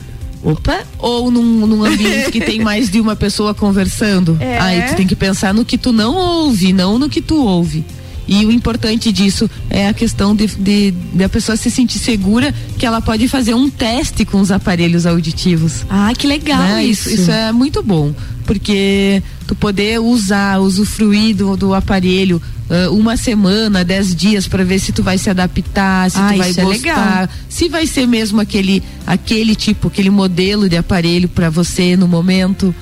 Opa! 0.43 0.83
Ou 0.99 1.31
num, 1.31 1.67
num 1.67 1.85
ambiente 1.85 2.31
que 2.33 2.41
tem 2.41 2.61
mais 2.61 2.91
de 2.91 3.01
uma 3.01 3.15
pessoa 3.15 3.55
conversando. 3.55 4.37
É. 4.41 4.59
Aí 4.59 4.83
tu 4.83 4.97
tem 4.97 5.07
que 5.07 5.15
pensar 5.15 5.55
no 5.55 5.65
que 5.65 5.79
tu 5.79 5.93
não 5.93 6.17
ouve, 6.17 6.73
não 6.73 6.99
no 6.99 7.09
que 7.09 7.23
tu 7.23 7.45
ouve. 7.45 7.85
E 8.27 8.45
o 8.47 8.53
importante 8.53 9.11
disso 9.13 9.51
é 9.69 9.89
a 9.89 9.95
questão 9.95 10.35
de, 10.35 10.47
de, 10.47 10.91
de, 10.91 11.25
a 11.25 11.29
pessoa 11.29 11.57
se 11.57 11.71
sentir 11.71 11.99
segura 11.99 12.55
que 12.79 12.87
ela 12.87 13.01
pode 13.01 13.27
fazer 13.29 13.55
um 13.55 13.69
teste 13.69 14.25
com 14.25 14.41
os 14.41 14.51
aparelhos 14.51 15.07
auditivos. 15.07 15.85
Ah, 15.91 16.13
que 16.17 16.27
legal 16.27 16.63
né? 16.63 16.85
isso. 16.85 17.09
isso. 17.11 17.23
isso. 17.23 17.31
é 17.31 17.53
muito 17.53 17.83
bom, 17.83 18.15
porque 18.47 19.23
tu 19.53 19.55
poder 19.55 20.01
usar, 20.01 20.61
usufruir 20.61 21.37
do, 21.37 21.57
do 21.57 21.75
aparelho 21.75 22.41
uh, 22.71 22.95
uma 22.95 23.17
semana, 23.17 23.85
dez 23.85 24.15
dias 24.15 24.49
para 24.49 24.65
ver 24.65 24.79
se 24.79 24.93
tu 24.93 25.03
vai 25.03 25.19
se 25.19 25.29
adaptar, 25.29 26.11
se 26.11 26.19
ah, 26.19 26.31
tu 26.33 26.39
vai 26.39 26.51
é 26.51 26.55
gostar, 26.55 27.25
é 27.25 27.29
se 27.49 27.69
vai 27.69 27.87
ser 27.87 28.07
mesmo 28.07 28.41
aquele 28.41 28.83
aquele 29.07 29.55
tipo, 29.55 29.89
aquele 29.89 30.11
modelo 30.11 30.69
de 30.69 30.77
aparelho 30.77 31.29
para 31.29 31.51
você 31.51 31.97
no 31.97 32.09
momento. 32.09 32.75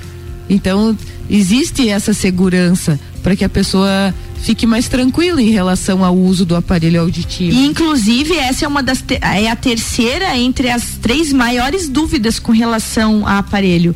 Então 0.48 0.96
existe 1.28 1.88
essa 1.88 2.14
segurança 2.14 2.98
para 3.22 3.34
que 3.34 3.44
a 3.44 3.48
pessoa 3.48 4.14
fique 4.42 4.66
mais 4.66 4.88
tranquilo 4.88 5.40
em 5.40 5.50
relação 5.50 6.04
ao 6.04 6.16
uso 6.16 6.46
do 6.46 6.56
aparelho 6.56 7.00
auditivo. 7.00 7.52
E, 7.52 7.66
inclusive, 7.66 8.36
essa 8.36 8.64
é 8.64 8.68
uma 8.68 8.82
das 8.82 9.04
é 9.20 9.50
a 9.50 9.56
terceira 9.56 10.36
entre 10.38 10.70
as 10.70 10.82
três 11.02 11.32
maiores 11.32 11.88
dúvidas 11.88 12.38
com 12.38 12.52
relação 12.52 13.28
ao 13.28 13.38
aparelho. 13.38 13.94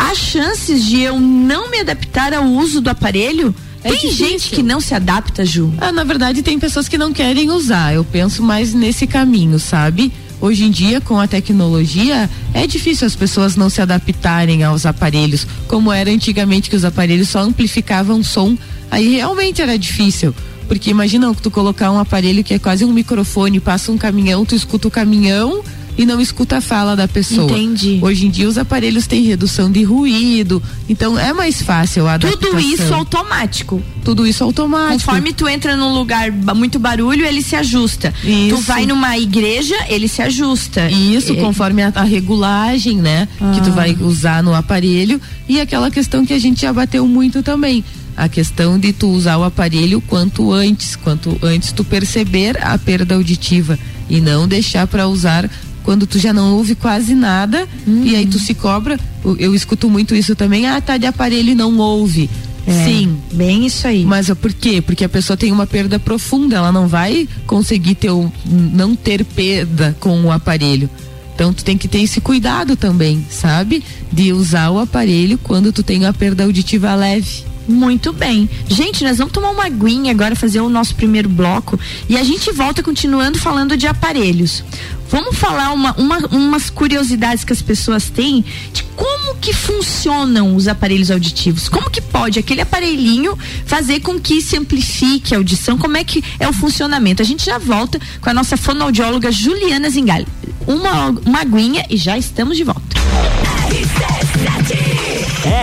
Há 0.00 0.14
chances 0.14 0.86
de 0.86 1.02
eu 1.02 1.20
não 1.20 1.70
me 1.70 1.78
adaptar 1.78 2.32
ao 2.32 2.46
uso 2.46 2.80
do 2.80 2.88
aparelho? 2.88 3.54
É 3.84 3.90
tem 3.90 4.00
difícil. 4.00 4.26
gente 4.28 4.50
que 4.50 4.62
não 4.62 4.80
se 4.80 4.94
adapta, 4.94 5.44
Ju? 5.44 5.74
Ah, 5.76 5.92
na 5.92 6.04
verdade, 6.04 6.42
tem 6.42 6.58
pessoas 6.58 6.88
que 6.88 6.96
não 6.96 7.12
querem 7.12 7.50
usar. 7.50 7.92
Eu 7.92 8.02
penso 8.02 8.42
mais 8.42 8.72
nesse 8.72 9.06
caminho, 9.06 9.58
sabe? 9.58 10.10
Hoje 10.40 10.64
em 10.64 10.70
dia, 10.70 11.02
com 11.02 11.20
a 11.20 11.26
tecnologia, 11.26 12.30
é 12.54 12.66
difícil 12.66 13.06
as 13.06 13.14
pessoas 13.14 13.56
não 13.56 13.68
se 13.68 13.82
adaptarem 13.82 14.64
aos 14.64 14.86
aparelhos, 14.86 15.46
como 15.68 15.92
era 15.92 16.10
antigamente 16.10 16.70
que 16.70 16.76
os 16.76 16.84
aparelhos 16.84 17.28
só 17.28 17.40
amplificavam 17.40 18.22
som. 18.24 18.56
Aí 18.90 19.16
realmente 19.16 19.60
era 19.60 19.78
difícil. 19.78 20.34
Porque 20.66 20.88
imagina 20.88 21.34
tu 21.34 21.50
colocar 21.50 21.90
um 21.92 21.98
aparelho 21.98 22.42
que 22.42 22.54
é 22.54 22.58
quase 22.58 22.86
um 22.86 22.92
microfone, 22.92 23.60
passa 23.60 23.92
um 23.92 23.98
caminhão, 23.98 24.46
tu 24.46 24.54
escuta 24.54 24.88
o 24.88 24.90
caminhão, 24.90 25.62
e 25.96 26.06
não 26.06 26.20
escuta 26.20 26.58
a 26.58 26.60
fala 26.60 26.96
da 26.96 27.06
pessoa. 27.06 27.50
Entendi. 27.50 27.98
Hoje 28.02 28.26
em 28.26 28.30
dia 28.30 28.48
os 28.48 28.58
aparelhos 28.58 29.06
têm 29.06 29.22
redução 29.22 29.70
de 29.70 29.82
ruído, 29.82 30.62
então 30.88 31.18
é 31.18 31.32
mais 31.32 31.62
fácil 31.62 32.06
a 32.06 32.14
adaptação. 32.14 32.50
Tudo 32.50 32.60
isso 32.60 32.94
automático. 32.94 33.82
Tudo 34.04 34.26
isso 34.26 34.42
automático. 34.42 35.04
Conforme 35.04 35.32
tu 35.32 35.48
entra 35.48 35.76
num 35.76 35.92
lugar 35.92 36.30
muito 36.32 36.78
barulho, 36.78 37.24
ele 37.24 37.42
se 37.42 37.54
ajusta. 37.54 38.14
Isso. 38.24 38.56
Tu 38.56 38.60
vai 38.62 38.86
numa 38.86 39.18
igreja, 39.18 39.76
ele 39.88 40.08
se 40.08 40.22
ajusta. 40.22 40.90
Isso, 40.90 41.32
é. 41.32 41.36
conforme 41.36 41.82
a, 41.82 41.92
a, 41.94 42.02
regulagem, 42.02 42.98
né, 42.98 43.28
ah. 43.40 43.52
que 43.52 43.60
tu 43.60 43.70
ah. 43.70 43.74
vai 43.74 43.96
usar 44.00 44.42
no 44.42 44.54
aparelho 44.54 45.20
e 45.48 45.60
aquela 45.60 45.90
questão 45.90 46.24
que 46.24 46.32
a 46.32 46.38
gente 46.38 46.62
já 46.62 46.72
bateu 46.72 47.06
muito 47.06 47.42
também 47.42 47.84
a 48.16 48.28
questão 48.28 48.78
de 48.78 48.92
tu 48.92 49.08
usar 49.08 49.38
o 49.38 49.44
aparelho 49.44 50.00
quanto 50.02 50.52
antes, 50.52 50.94
quanto 50.94 51.38
antes 51.42 51.72
tu 51.72 51.82
perceber 51.82 52.62
a 52.62 52.76
perda 52.76 53.14
auditiva 53.14 53.78
e 54.10 54.20
não 54.20 54.46
deixar 54.46 54.86
para 54.86 55.08
usar 55.08 55.48
quando 55.90 56.06
tu 56.06 56.20
já 56.20 56.32
não 56.32 56.54
ouve 56.54 56.76
quase 56.76 57.16
nada 57.16 57.66
hum. 57.84 58.02
e 58.04 58.14
aí 58.14 58.24
tu 58.24 58.38
se 58.38 58.54
cobra. 58.54 58.96
Eu, 59.24 59.36
eu, 59.38 59.54
escuto 59.56 59.90
muito 59.90 60.14
isso 60.14 60.36
também. 60.36 60.64
Ah, 60.64 60.80
tá 60.80 60.96
de 60.96 61.04
aparelho 61.04 61.50
e 61.50 61.54
não 61.56 61.76
ouve. 61.78 62.30
É, 62.64 62.84
Sim, 62.84 63.18
bem 63.32 63.66
isso 63.66 63.88
aí. 63.88 64.04
Mas 64.04 64.30
por 64.30 64.52
quê? 64.52 64.80
Porque 64.80 65.02
a 65.04 65.08
pessoa 65.08 65.36
tem 65.36 65.50
uma 65.50 65.66
perda 65.66 65.98
profunda, 65.98 66.54
ela 66.54 66.70
não 66.70 66.86
vai 66.86 67.28
conseguir 67.44 67.96
ter 67.96 68.10
o, 68.10 68.32
não 68.46 68.94
ter 68.94 69.24
perda 69.24 69.96
com 69.98 70.22
o 70.22 70.30
aparelho. 70.30 70.88
Então 71.34 71.52
tu 71.52 71.64
tem 71.64 71.76
que 71.76 71.88
ter 71.88 72.02
esse 72.02 72.20
cuidado 72.20 72.76
também, 72.76 73.26
sabe? 73.28 73.82
De 74.12 74.32
usar 74.32 74.70
o 74.70 74.78
aparelho 74.78 75.38
quando 75.42 75.72
tu 75.72 75.82
tem 75.82 76.04
uma 76.04 76.12
perda 76.12 76.44
auditiva 76.44 76.94
leve. 76.94 77.42
Muito 77.68 78.12
bem. 78.12 78.48
Gente, 78.68 79.04
nós 79.04 79.18
vamos 79.18 79.32
tomar 79.32 79.50
uma 79.50 79.66
aguinha 79.66 80.10
agora, 80.10 80.34
fazer 80.34 80.60
o 80.60 80.68
nosso 80.68 80.94
primeiro 80.94 81.28
bloco 81.28 81.78
e 82.08 82.16
a 82.16 82.24
gente 82.24 82.50
volta 82.52 82.82
continuando 82.82 83.38
falando 83.38 83.76
de 83.76 83.86
aparelhos. 83.86 84.64
Vamos 85.10 85.36
falar 85.36 85.72
uma, 85.72 85.92
uma, 85.96 86.18
umas 86.28 86.70
curiosidades 86.70 87.42
que 87.42 87.52
as 87.52 87.60
pessoas 87.60 88.08
têm 88.08 88.44
de 88.72 88.84
como 88.94 89.34
que 89.36 89.52
funcionam 89.52 90.54
os 90.54 90.68
aparelhos 90.68 91.10
auditivos. 91.10 91.68
Como 91.68 91.90
que 91.90 92.00
pode 92.00 92.38
aquele 92.38 92.60
aparelhinho 92.60 93.36
fazer 93.66 94.00
com 94.00 94.20
que 94.20 94.40
se 94.40 94.56
amplifique 94.56 95.34
a 95.34 95.38
audição? 95.38 95.76
Como 95.76 95.96
é 95.96 96.04
que 96.04 96.22
é 96.38 96.48
o 96.48 96.52
funcionamento? 96.52 97.22
A 97.22 97.24
gente 97.24 97.44
já 97.44 97.58
volta 97.58 98.00
com 98.20 98.30
a 98.30 98.34
nossa 98.34 98.56
fonoaudióloga 98.56 99.32
Juliana 99.32 99.90
Zingali. 99.90 100.28
Uma, 100.64 101.08
uma 101.26 101.40
aguinha 101.40 101.84
e 101.90 101.96
já 101.96 102.16
estamos 102.16 102.56
de 102.56 102.62
volta. 102.62 102.80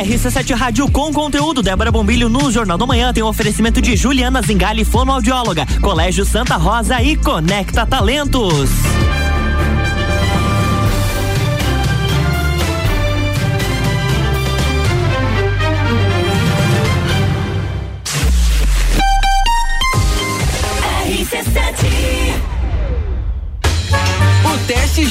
RC7 0.04 0.56
Rádio 0.56 0.90
com 0.92 1.12
conteúdo. 1.12 1.64
Débora 1.64 1.92
Bombilho 1.92 2.30
no 2.30 2.52
Jornal 2.52 2.78
do 2.78 2.86
Manhã 2.86 3.12
tem 3.12 3.24
um 3.24 3.28
oferecimento 3.28 3.82
de 3.82 3.96
Juliana 3.96 4.42
Zingali, 4.42 4.86
fonoaudióloga, 4.86 5.66
Colégio 5.82 6.26
Santa 6.26 6.56
Rosa 6.56 7.02
e 7.02 7.16
Conecta 7.16 7.86
Talentos. 7.86 8.70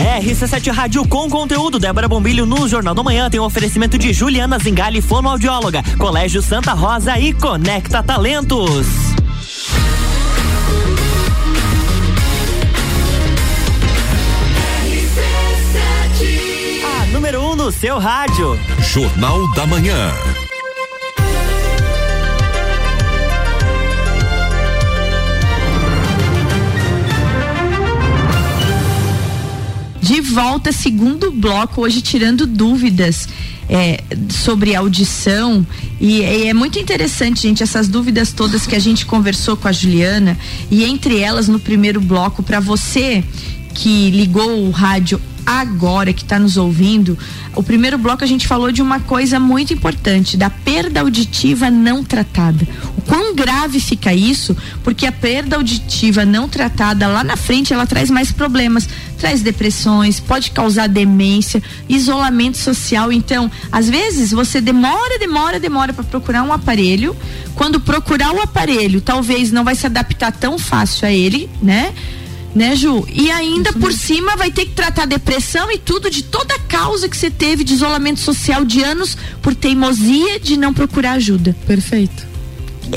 RC7 0.00 0.72
Rádio 0.72 1.06
com 1.06 1.28
conteúdo. 1.28 1.78
Débora 1.78 2.08
Bombilho 2.08 2.46
no 2.46 2.66
Jornal 2.66 2.94
do 2.94 3.04
Manhã 3.04 3.28
tem 3.28 3.38
um 3.38 3.44
oferecimento 3.44 3.98
de 3.98 4.12
Juliana 4.12 4.58
Zingali, 4.58 5.02
fonoaudióloga, 5.02 5.82
Colégio 5.98 6.40
Santa 6.40 6.72
Rosa 6.72 7.18
e 7.18 7.34
Conecta 7.34 8.02
Talentos. 8.02 8.86
A 16.82 17.06
número 17.12 17.42
1 17.42 17.50
um 17.50 17.56
no 17.56 17.70
seu 17.70 17.98
rádio. 17.98 18.58
Jornal 18.80 19.52
da 19.52 19.66
Manhã. 19.66 20.10
De 30.10 30.20
volta, 30.20 30.72
segundo 30.72 31.30
bloco, 31.30 31.82
hoje 31.82 32.02
tirando 32.02 32.44
dúvidas 32.44 33.28
é, 33.68 34.02
sobre 34.28 34.74
audição. 34.74 35.64
E, 36.00 36.22
e, 36.22 36.48
é 36.48 36.52
muito 36.52 36.80
interessante, 36.80 37.42
gente, 37.42 37.62
essas 37.62 37.86
dúvidas 37.86 38.32
todas 38.32 38.66
que 38.66 38.74
a 38.74 38.78
gente 38.80 39.06
conversou 39.06 39.56
com 39.56 39.68
a 39.68 39.72
Juliana. 39.72 40.36
E 40.68 40.82
entre 40.82 41.20
elas, 41.20 41.46
no 41.46 41.60
primeiro 41.60 42.00
bloco, 42.00 42.42
para 42.42 42.58
você 42.58 43.22
que 43.72 44.10
ligou 44.10 44.66
o 44.66 44.72
rádio 44.72 45.20
agora 45.46 46.12
que 46.12 46.22
está 46.22 46.38
nos 46.38 46.56
ouvindo, 46.56 47.18
o 47.54 47.62
primeiro 47.62 47.98
bloco 47.98 48.24
a 48.24 48.26
gente 48.26 48.46
falou 48.46 48.70
de 48.70 48.82
uma 48.82 49.00
coisa 49.00 49.40
muito 49.40 49.72
importante, 49.72 50.36
da 50.36 50.48
perda 50.48 51.00
auditiva 51.00 51.70
não 51.70 52.04
tratada. 52.04 52.66
O 52.96 53.02
quão 53.02 53.34
grave 53.34 53.80
fica 53.80 54.14
isso? 54.14 54.56
Porque 54.82 55.06
a 55.06 55.12
perda 55.12 55.56
auditiva 55.56 56.24
não 56.24 56.48
tratada 56.48 57.06
lá 57.06 57.24
na 57.24 57.36
frente 57.36 57.72
ela 57.72 57.86
traz 57.86 58.10
mais 58.10 58.30
problemas, 58.32 58.88
traz 59.18 59.42
depressões, 59.42 60.20
pode 60.20 60.50
causar 60.50 60.88
demência, 60.88 61.62
isolamento 61.88 62.56
social. 62.56 63.12
Então, 63.12 63.50
às 63.70 63.88
vezes 63.88 64.30
você 64.30 64.60
demora, 64.60 65.18
demora, 65.18 65.60
demora 65.60 65.92
para 65.92 66.04
procurar 66.04 66.42
um 66.42 66.52
aparelho. 66.52 67.16
Quando 67.54 67.80
procurar 67.80 68.32
o 68.32 68.40
aparelho, 68.40 69.00
talvez 69.00 69.52
não 69.52 69.64
vai 69.64 69.74
se 69.74 69.86
adaptar 69.86 70.32
tão 70.32 70.58
fácil 70.58 71.06
a 71.06 71.12
ele, 71.12 71.48
né? 71.62 71.92
Né, 72.54 72.74
Ju? 72.74 73.06
E 73.12 73.30
ainda 73.30 73.72
por 73.72 73.92
cima 73.92 74.36
vai 74.36 74.50
ter 74.50 74.66
que 74.66 74.72
tratar 74.72 75.06
depressão 75.06 75.70
e 75.70 75.78
tudo 75.78 76.10
de 76.10 76.22
toda 76.22 76.54
a 76.54 76.58
causa 76.60 77.08
que 77.08 77.16
você 77.16 77.30
teve 77.30 77.64
de 77.64 77.74
isolamento 77.74 78.20
social 78.20 78.64
de 78.64 78.82
anos 78.82 79.16
por 79.40 79.54
teimosia 79.54 80.40
de 80.40 80.56
não 80.56 80.74
procurar 80.74 81.12
ajuda. 81.12 81.56
Perfeito. 81.66 82.26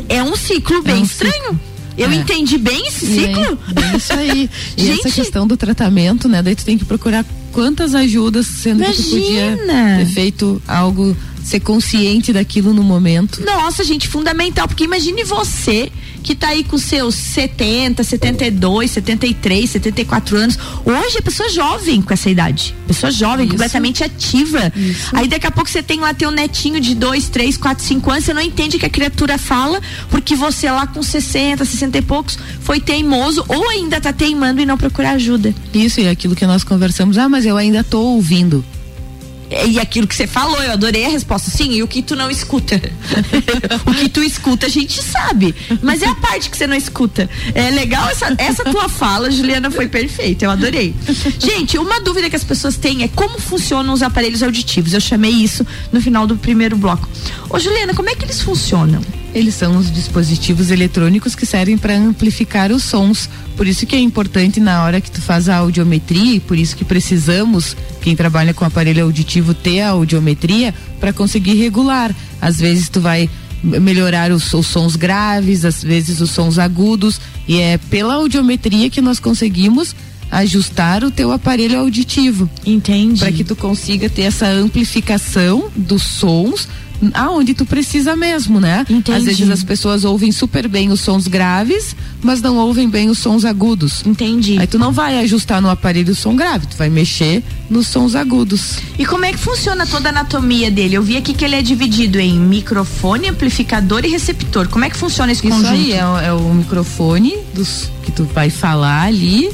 É 0.09 0.23
um 0.23 0.35
ciclo 0.35 0.81
bem 0.81 0.95
é 0.95 0.99
um 0.99 1.03
estranho. 1.03 1.33
Ciclo. 1.33 1.59
Eu 1.97 2.09
é. 2.09 2.15
entendi 2.15 2.57
bem 2.57 2.87
esse 2.87 3.05
ciclo? 3.05 3.59
É, 3.75 3.97
isso 3.97 4.13
aí. 4.13 4.49
e 4.75 4.85
Gente, 4.85 5.07
essa 5.07 5.11
questão 5.11 5.45
do 5.45 5.55
tratamento, 5.55 6.27
né? 6.27 6.41
Daí 6.41 6.55
tu 6.55 6.65
tem 6.65 6.77
que 6.77 6.85
procurar 6.85 7.23
quantas 7.51 7.93
ajudas, 7.93 8.47
sendo 8.47 8.83
imagina. 8.83 9.03
que 9.03 9.09
tu 9.09 9.09
podia 9.11 9.97
ter 9.99 10.05
feito 10.07 10.61
algo, 10.67 11.15
ser 11.43 11.59
consciente 11.59 12.33
daquilo 12.33 12.73
no 12.73 12.83
momento. 12.83 13.43
Nossa, 13.45 13.83
gente, 13.83 14.07
fundamental, 14.07 14.67
porque 14.67 14.85
imagine 14.85 15.23
você 15.23 15.91
que 16.23 16.33
está 16.33 16.49
aí 16.49 16.63
com 16.63 16.77
seus 16.77 17.15
70, 17.15 18.03
72, 18.03 18.91
73, 18.91 19.69
74 19.69 20.37
anos. 20.37 20.57
Hoje 20.85 21.17
é 21.17 21.21
pessoa 21.21 21.49
jovem 21.49 22.01
com 22.01 22.13
essa 22.13 22.29
idade. 22.29 22.73
Pessoa 22.87 23.11
jovem, 23.11 23.45
Isso. 23.45 23.51
completamente 23.51 24.03
ativa. 24.03 24.71
Isso. 24.75 25.15
Aí 25.15 25.27
daqui 25.27 25.45
a 25.45 25.51
pouco 25.51 25.69
você 25.69 25.83
tem 25.83 25.99
lá 25.99 26.13
teu 26.13 26.31
netinho 26.31 26.79
de 26.79 26.95
2, 26.95 27.29
3, 27.29 27.57
4, 27.57 27.83
5 27.83 28.11
anos, 28.11 28.23
você 28.23 28.33
não 28.33 28.41
entende 28.41 28.79
que 28.79 28.85
a 28.85 28.89
criatura 28.89 29.37
fala, 29.37 29.81
porque 30.09 30.35
você 30.35 30.71
lá 30.71 30.87
com 30.87 31.03
60, 31.03 31.65
60 31.65 31.97
e 31.97 32.01
poucos 32.01 32.39
foi 32.61 32.79
teimoso 32.79 33.43
ou 33.47 33.69
ainda 33.69 33.97
está 33.97 34.13
teimando 34.13 34.61
e 34.61 34.65
não 34.65 34.77
procurar 34.77 35.11
ajuda. 35.11 35.53
Isso, 35.73 35.99
e 35.99 36.07
aquilo 36.07 36.35
que 36.35 36.45
nós 36.45 36.63
conversamos, 36.63 37.17
ah, 37.17 37.27
mas 37.27 37.45
eu 37.45 37.57
ainda 37.57 37.81
estou 37.81 38.15
ouvindo 38.15 38.63
e 39.67 39.79
aquilo 39.79 40.07
que 40.07 40.15
você 40.15 40.27
falou, 40.27 40.61
eu 40.61 40.71
adorei 40.71 41.05
a 41.05 41.09
resposta. 41.09 41.51
Sim, 41.51 41.71
e 41.71 41.83
o 41.83 41.87
que 41.87 42.01
tu 42.01 42.15
não 42.15 42.29
escuta? 42.29 42.81
o 43.85 43.93
que 43.93 44.09
tu 44.09 44.23
escuta 44.23 44.65
a 44.65 44.69
gente 44.69 45.01
sabe, 45.01 45.53
mas 45.81 46.01
é 46.01 46.07
a 46.07 46.15
parte 46.15 46.49
que 46.49 46.57
você 46.57 46.67
não 46.67 46.75
escuta. 46.75 47.29
É 47.53 47.69
legal 47.69 48.09
essa, 48.09 48.33
essa 48.37 48.63
tua 48.65 48.89
fala, 48.89 49.29
Juliana, 49.29 49.69
foi 49.69 49.87
perfeita, 49.87 50.45
eu 50.45 50.51
adorei. 50.51 50.93
Gente, 51.39 51.77
uma 51.77 51.99
dúvida 52.01 52.29
que 52.29 52.35
as 52.35 52.43
pessoas 52.43 52.77
têm 52.77 53.03
é 53.03 53.07
como 53.07 53.39
funcionam 53.39 53.93
os 53.93 54.01
aparelhos 54.01 54.43
auditivos. 54.43 54.93
Eu 54.93 55.01
chamei 55.01 55.31
isso 55.31 55.65
no 55.91 56.01
final 56.01 56.25
do 56.25 56.35
primeiro 56.37 56.75
bloco. 56.77 57.07
Ô, 57.49 57.59
Juliana, 57.59 57.93
como 57.93 58.09
é 58.09 58.15
que 58.15 58.25
eles 58.25 58.41
funcionam? 58.41 59.01
Eles 59.33 59.55
são 59.55 59.77
os 59.77 59.91
dispositivos 59.91 60.69
eletrônicos 60.69 61.33
que 61.35 61.45
servem 61.45 61.77
para 61.77 61.97
amplificar 61.97 62.71
os 62.71 62.83
sons. 62.83 63.27
Por 63.57 63.65
isso 63.65 63.85
que 63.85 63.95
é 63.95 63.99
importante 63.99 64.59
na 64.59 64.83
hora 64.83 65.01
que 65.01 65.09
tu 65.09 65.21
faz 65.21 65.49
a 65.49 65.57
audiometria 65.57 66.35
e 66.35 66.39
por 66.39 66.57
isso 66.57 66.75
que 66.75 66.85
precisamos, 66.85 67.75
quem 68.01 68.15
trabalha 68.15 68.53
com 68.53 68.63
aparelho 68.63 69.03
auditivo, 69.03 69.53
ter 69.53 69.81
a 69.81 69.89
audiometria 69.89 70.73
para 70.99 71.11
conseguir 71.11 71.55
regular. 71.55 72.15
Às 72.39 72.59
vezes 72.59 72.89
tu 72.89 73.01
vai 73.01 73.27
melhorar 73.63 74.31
os, 74.31 74.53
os, 74.53 74.67
sons 74.67 74.95
graves, 74.95 75.65
às 75.65 75.81
vezes 75.81 76.19
os 76.19 76.29
sons 76.29 76.59
agudos, 76.59 77.19
e 77.47 77.59
é 77.59 77.77
pela 77.77 78.15
audiometria 78.15 78.89
que 78.89 79.01
nós 79.01 79.19
conseguimos 79.19 79.95
ajustar 80.29 81.03
o 81.03 81.11
teu 81.11 81.31
aparelho 81.31 81.79
auditivo. 81.79 82.49
Entendi. 82.65 83.19
Para 83.19 83.31
que 83.31 83.43
tu 83.43 83.55
consiga 83.55 84.09
ter 84.09 84.23
essa 84.23 84.47
amplificação 84.47 85.69
dos 85.75 86.03
sons 86.03 86.67
aonde 87.13 87.53
tu 87.53 87.65
precisa 87.65 88.15
mesmo, 88.15 88.59
né? 88.59 88.85
Entendi. 88.89 89.17
Às 89.17 89.23
vezes 89.25 89.49
as 89.49 89.63
pessoas 89.63 90.03
ouvem 90.03 90.31
super 90.31 90.67
bem 90.67 90.91
os 90.91 91.01
sons 91.01 91.27
graves, 91.27 91.95
mas 92.21 92.41
não 92.41 92.57
ouvem 92.57 92.89
bem 92.89 93.09
os 93.09 93.17
sons 93.17 93.45
agudos. 93.45 94.05
Entendi. 94.05 94.57
Aí 94.59 94.67
tu 94.67 94.79
não 94.79 94.91
vai 94.91 95.19
ajustar 95.19 95.61
no 95.61 95.69
aparelho 95.69 96.11
o 96.11 96.15
som 96.15 96.35
grave, 96.35 96.67
tu 96.67 96.77
vai 96.77 96.89
mexer 96.89 97.43
nos 97.69 97.87
sons 97.87 98.15
agudos. 98.15 98.77
E 98.97 99.05
como 99.05 99.25
é 99.25 99.31
que 99.31 99.39
funciona 99.39 99.85
toda 99.85 100.09
a 100.09 100.11
anatomia 100.11 100.69
dele? 100.69 100.95
Eu 100.95 101.03
vi 101.03 101.17
aqui 101.17 101.33
que 101.33 101.43
ele 101.43 101.55
é 101.55 101.61
dividido 101.61 102.19
em 102.19 102.39
microfone, 102.39 103.29
amplificador 103.29 104.05
e 104.05 104.09
receptor. 104.09 104.67
Como 104.67 104.85
é 104.85 104.89
que 104.89 104.97
funciona 104.97 105.31
esse 105.31 105.45
Isso 105.45 105.55
conjunto? 105.55 105.75
Isso 105.75 105.93
aí 105.93 106.23
é, 106.23 106.27
é 106.27 106.33
o 106.33 106.53
microfone 106.53 107.35
dos 107.53 107.89
que 108.03 108.11
tu 108.11 108.25
vai 108.25 108.49
falar 108.49 109.03
ali 109.03 109.49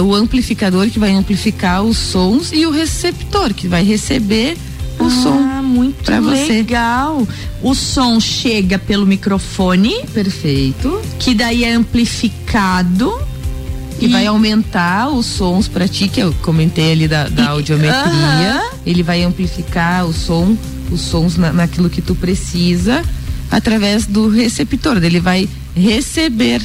o 0.00 0.14
amplificador 0.14 0.88
que 0.88 0.98
vai 0.98 1.12
amplificar 1.12 1.82
os 1.82 1.96
sons 1.96 2.50
e 2.52 2.66
o 2.66 2.70
receptor 2.70 3.54
que 3.54 3.68
vai 3.68 3.84
receber 3.84 4.56
o 4.98 5.04
ah, 5.04 5.10
som 5.10 5.53
muito 5.74 6.10
legal. 6.10 7.26
O 7.62 7.74
som 7.74 8.20
chega 8.20 8.78
pelo 8.78 9.06
microfone. 9.06 10.04
Perfeito. 10.12 11.00
Que 11.18 11.34
daí 11.34 11.64
é 11.64 11.72
amplificado. 11.72 13.12
Que 13.98 14.06
e... 14.06 14.08
vai 14.08 14.26
aumentar 14.26 15.08
os 15.08 15.26
sons 15.26 15.68
para 15.68 15.88
ti, 15.88 16.08
que 16.08 16.20
eu 16.20 16.34
comentei 16.42 16.92
ali 16.92 17.08
da, 17.08 17.28
da 17.28 17.42
e... 17.42 17.46
audiometria. 17.46 18.02
Uh 18.04 18.70
-huh. 18.70 18.78
Ele 18.86 19.02
vai 19.02 19.22
amplificar 19.22 20.06
o 20.06 20.12
som, 20.12 20.56
os 20.90 21.00
sons 21.00 21.36
na, 21.36 21.52
naquilo 21.52 21.88
que 21.88 22.02
tu 22.02 22.14
precisa, 22.14 23.02
através 23.50 24.06
do 24.06 24.28
receptor. 24.28 25.02
Ele 25.02 25.20
vai 25.20 25.48
receber 25.74 26.60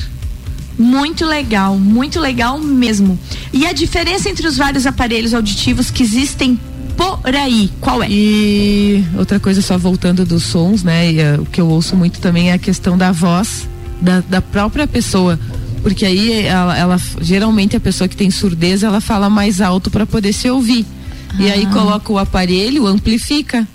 muito 0.78 1.26
legal, 1.26 1.78
muito 1.78 2.20
legal 2.20 2.58
mesmo. 2.58 3.20
E 3.52 3.68
a 3.68 3.74
diferença 3.74 4.30
entre 4.30 4.48
os 4.48 4.56
vários 4.56 4.86
aparelhos 4.86 5.34
auditivos 5.34 5.92
que 5.92 6.02
existem 6.02 6.58
por 7.00 7.34
aí, 7.34 7.72
qual 7.80 8.04
é? 8.04 8.08
E 8.10 9.06
outra 9.18 9.40
coisa, 9.40 9.62
só 9.62 9.78
voltando 9.78 10.26
dos 10.26 10.44
sons, 10.44 10.84
né? 10.84 11.12
E, 11.12 11.20
uh, 11.20 11.42
o 11.42 11.46
que 11.46 11.62
eu 11.62 11.68
ouço 11.68 11.96
muito 11.96 12.20
também 12.20 12.50
é 12.50 12.54
a 12.54 12.58
questão 12.58 12.98
da 12.98 13.12
voz 13.12 13.68
da, 14.02 14.20
da 14.22 14.42
própria 14.42 14.86
pessoa. 14.86 15.40
Porque 15.82 16.06
aí 16.06 16.44
ela, 16.44 16.78
ela, 16.78 17.02
geralmente 17.22 17.76
a 17.78 17.80
pessoa 17.80 18.08
que 18.08 18.16
tem 18.16 18.30
surdez 18.30 18.84
ela 18.84 19.00
fala 19.00 19.30
mais 19.30 19.62
alto 19.62 19.90
para 19.90 20.06
poder 20.06 20.34
se 20.34 20.50
ouvir. 20.50 20.86
Ah. 21.30 21.42
E 21.42 21.52
aí 21.52 21.66
ah. 21.66 21.74
coloca 21.74 22.12
o 22.12 22.18
aparelho, 22.18 22.86
amplifica. 22.86 23.66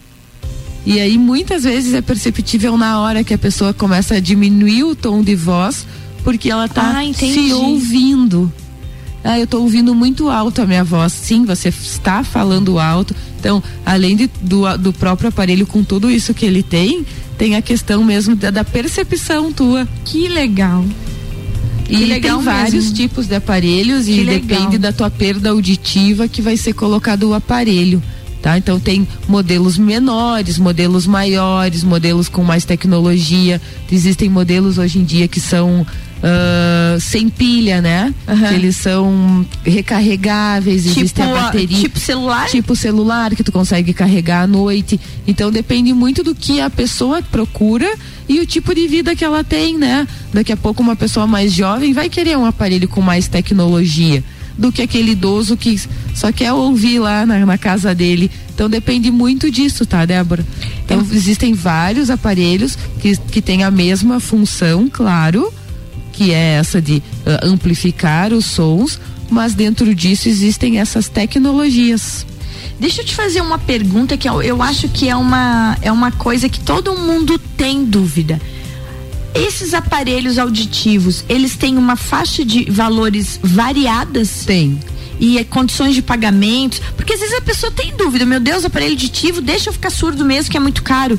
E 0.85 1.01
aí 1.01 1.17
muitas 1.17 1.65
vezes 1.65 1.95
é 1.95 2.03
perceptível 2.03 2.77
na 2.77 3.01
hora 3.01 3.25
que 3.25 3.33
a 3.33 3.39
pessoa 3.39 3.73
começa 3.73 4.17
a 4.17 4.21
diminuir 4.21 4.85
o 4.85 4.95
tom 4.95 5.23
de 5.23 5.35
voz, 5.35 5.87
porque 6.23 6.51
ela 6.51 6.69
tá 6.69 7.01
ah, 7.01 7.15
se 7.15 7.53
ouvindo 7.55 8.53
ah, 9.25 9.39
eu 9.39 9.45
estou 9.45 9.63
ouvindo 9.63 9.95
muito 9.95 10.29
alto 10.29 10.61
a 10.61 10.67
minha 10.67 10.85
voz. 10.85 11.11
Sim, 11.15 11.47
você 11.47 11.71
está 11.71 12.23
falando 12.23 12.79
alto. 12.79 13.17
Então, 13.41 13.63
além 13.85 14.15
de, 14.17 14.31
do, 14.43 14.77
do 14.77 14.93
próprio 14.93 15.31
aparelho 15.31 15.67
com 15.67 15.83
tudo 15.83 16.11
isso 16.11 16.35
que 16.35 16.45
ele 16.45 16.63
tem, 16.63 17.07
tem 17.39 17.57
a 17.57 17.63
questão 17.63 18.05
mesmo 18.05 18.37
da, 18.37 18.51
da 18.51 18.63
percepção 18.63 19.51
tua. 19.51 19.89
Que 20.05 20.29
legal. 20.29 20.85
E 21.89 21.97
que 21.97 22.05
legal 22.05 22.37
tem 22.37 22.45
vários 22.45 22.85
mesmo. 22.85 22.97
tipos 22.97 23.27
de 23.27 23.35
aparelhos 23.35 24.05
que 24.05 24.13
e 24.13 24.25
legal. 24.25 24.41
depende 24.41 24.79
da 24.79 24.93
tua 24.93 25.11
perda 25.11 25.51
auditiva 25.51 26.29
que 26.29 26.43
vai 26.43 26.59
ser 26.59 26.75
colocado 26.75 27.25
o 27.31 27.35
aparelho. 27.35 28.03
Tá? 28.43 28.59
Então 28.59 28.79
tem 28.79 29.09
modelos 29.27 29.79
menores, 29.79 30.59
modelos 30.59 31.07
maiores, 31.07 31.83
modelos 31.83 32.29
com 32.29 32.45
mais 32.45 32.67
tecnologia. 32.67 33.59
Existem 33.91 34.29
modelos 34.29 34.77
hoje 34.77 34.99
em 34.99 35.05
dia 35.05 35.27
que 35.27 35.41
são 35.41 35.87
uh, 36.25 37.01
sem 37.01 37.29
pilha, 37.29 37.83
né? 37.83 38.15
Uhum. 38.27 38.37
Que 38.37 38.55
eles 38.55 38.77
são 38.77 39.47
recarregáveis, 39.63 40.85
tipo 40.85 41.01
existe 41.01 41.23
a 41.23 41.27
bateria. 41.27 41.79
Tipo 41.79 41.99
celular? 41.99 42.49
Tipo 42.49 42.75
celular, 42.75 43.35
que 43.35 43.45
tu 43.45 43.53
consegue 43.53 43.93
carregar 43.93 44.43
à 44.43 44.47
noite. 44.47 44.99
Então 45.27 45.51
depende 45.51 45.93
muito 45.93 46.23
do 46.23 46.35
que 46.35 46.61
a 46.61 46.71
pessoa 46.71 47.23
procura 47.23 47.95
e 48.29 48.41
o 48.41 48.47
tipo 48.47 48.75
de 48.75 48.89
vida 48.89 49.15
que 49.15 49.25
ela 49.25 49.45
tem, 49.45 49.77
né? 49.77 50.09
Daqui 50.33 50.53
a 50.53 50.57
pouco 50.57 50.83
uma 50.83 50.97
pessoa 50.97 51.27
mais 51.27 51.53
jovem 51.53 51.93
vai 51.93 52.09
querer 52.09 52.39
um 52.39 52.47
aparelho 52.47 52.89
com 52.89 53.01
mais 53.01 53.29
tecnologia 53.29 54.25
do 54.57 54.71
que 54.71 54.83
aquele 54.83 55.13
idoso 55.13 55.57
que 55.57 55.81
só 56.15 56.31
quer 56.31 56.53
ouvir 56.53 57.01
lá 57.01 57.27
na, 57.27 57.45
na 57.45 57.59
casa 57.59 57.95
dele. 57.95 58.31
Então 58.55 58.71
depende 58.71 59.11
muito 59.11 59.51
disso, 59.51 59.85
tá, 59.85 60.07
Débora? 60.07 60.47
Então 60.85 61.05
existem 61.13 61.55
vários 61.55 62.09
aparelhos 62.09 62.79
que, 63.01 63.17
que 63.17 63.43
têm 63.43 63.65
a 63.65 63.71
mesma 63.71 64.21
função, 64.21 64.89
claro, 64.89 65.53
que 66.15 66.33
é 66.33 66.55
essa 66.55 66.81
de 66.81 66.97
uh, 66.97 67.47
amplificar 67.47 68.33
os 68.33 68.45
sons, 68.47 69.01
mas 69.29 69.53
dentro 69.53 69.93
disso 69.95 70.29
existem 70.29 70.79
essas 70.79 71.09
tecnologias. 71.09 72.25
Deixa 72.79 73.03
eu 73.03 73.05
te 73.05 73.15
fazer 73.15 73.41
uma 73.41 73.59
pergunta 73.59 74.17
que 74.17 74.29
eu, 74.29 74.41
eu 74.41 74.63
acho 74.63 74.89
que 74.89 75.09
é 75.09 75.17
uma, 75.17 75.77
é 75.83 75.91
uma 75.91 76.13
coisa 76.13 76.49
que 76.49 76.61
todo 76.61 76.97
mundo 76.97 77.39
tem 77.57 77.85
dúvida. 77.85 78.41
Esses 79.35 79.75
aparelhos 79.75 80.39
auditivos, 80.39 81.25
eles 81.29 81.57
têm 81.57 81.77
uma 81.77 81.97
faixa 81.97 82.45
de 82.45 82.71
valores 82.71 83.41
variadas? 83.43 84.45
Tem 84.47 84.79
e 85.19 85.39
é, 85.39 85.45
condições 85.45 85.95
de 85.95 86.03
pagamento, 86.03 86.81
porque 86.97 87.15
às 87.15 87.21
vezes 87.21 87.37
a 87.37 87.41
pessoa 87.41 87.73
tem 87.73 87.97
dúvida, 87.97 88.27
meu 88.27 88.41
Deus, 88.41 88.65
aparelho 88.65 88.93
auditivo, 88.93 89.41
deixa 89.41 89.69
eu 89.69 89.73
ficar 89.73 89.91
surdo 89.91 90.25
mesmo 90.25 90.51
que 90.51 90.57
é 90.57 90.61
muito 90.61 90.83
caro. 90.83 91.19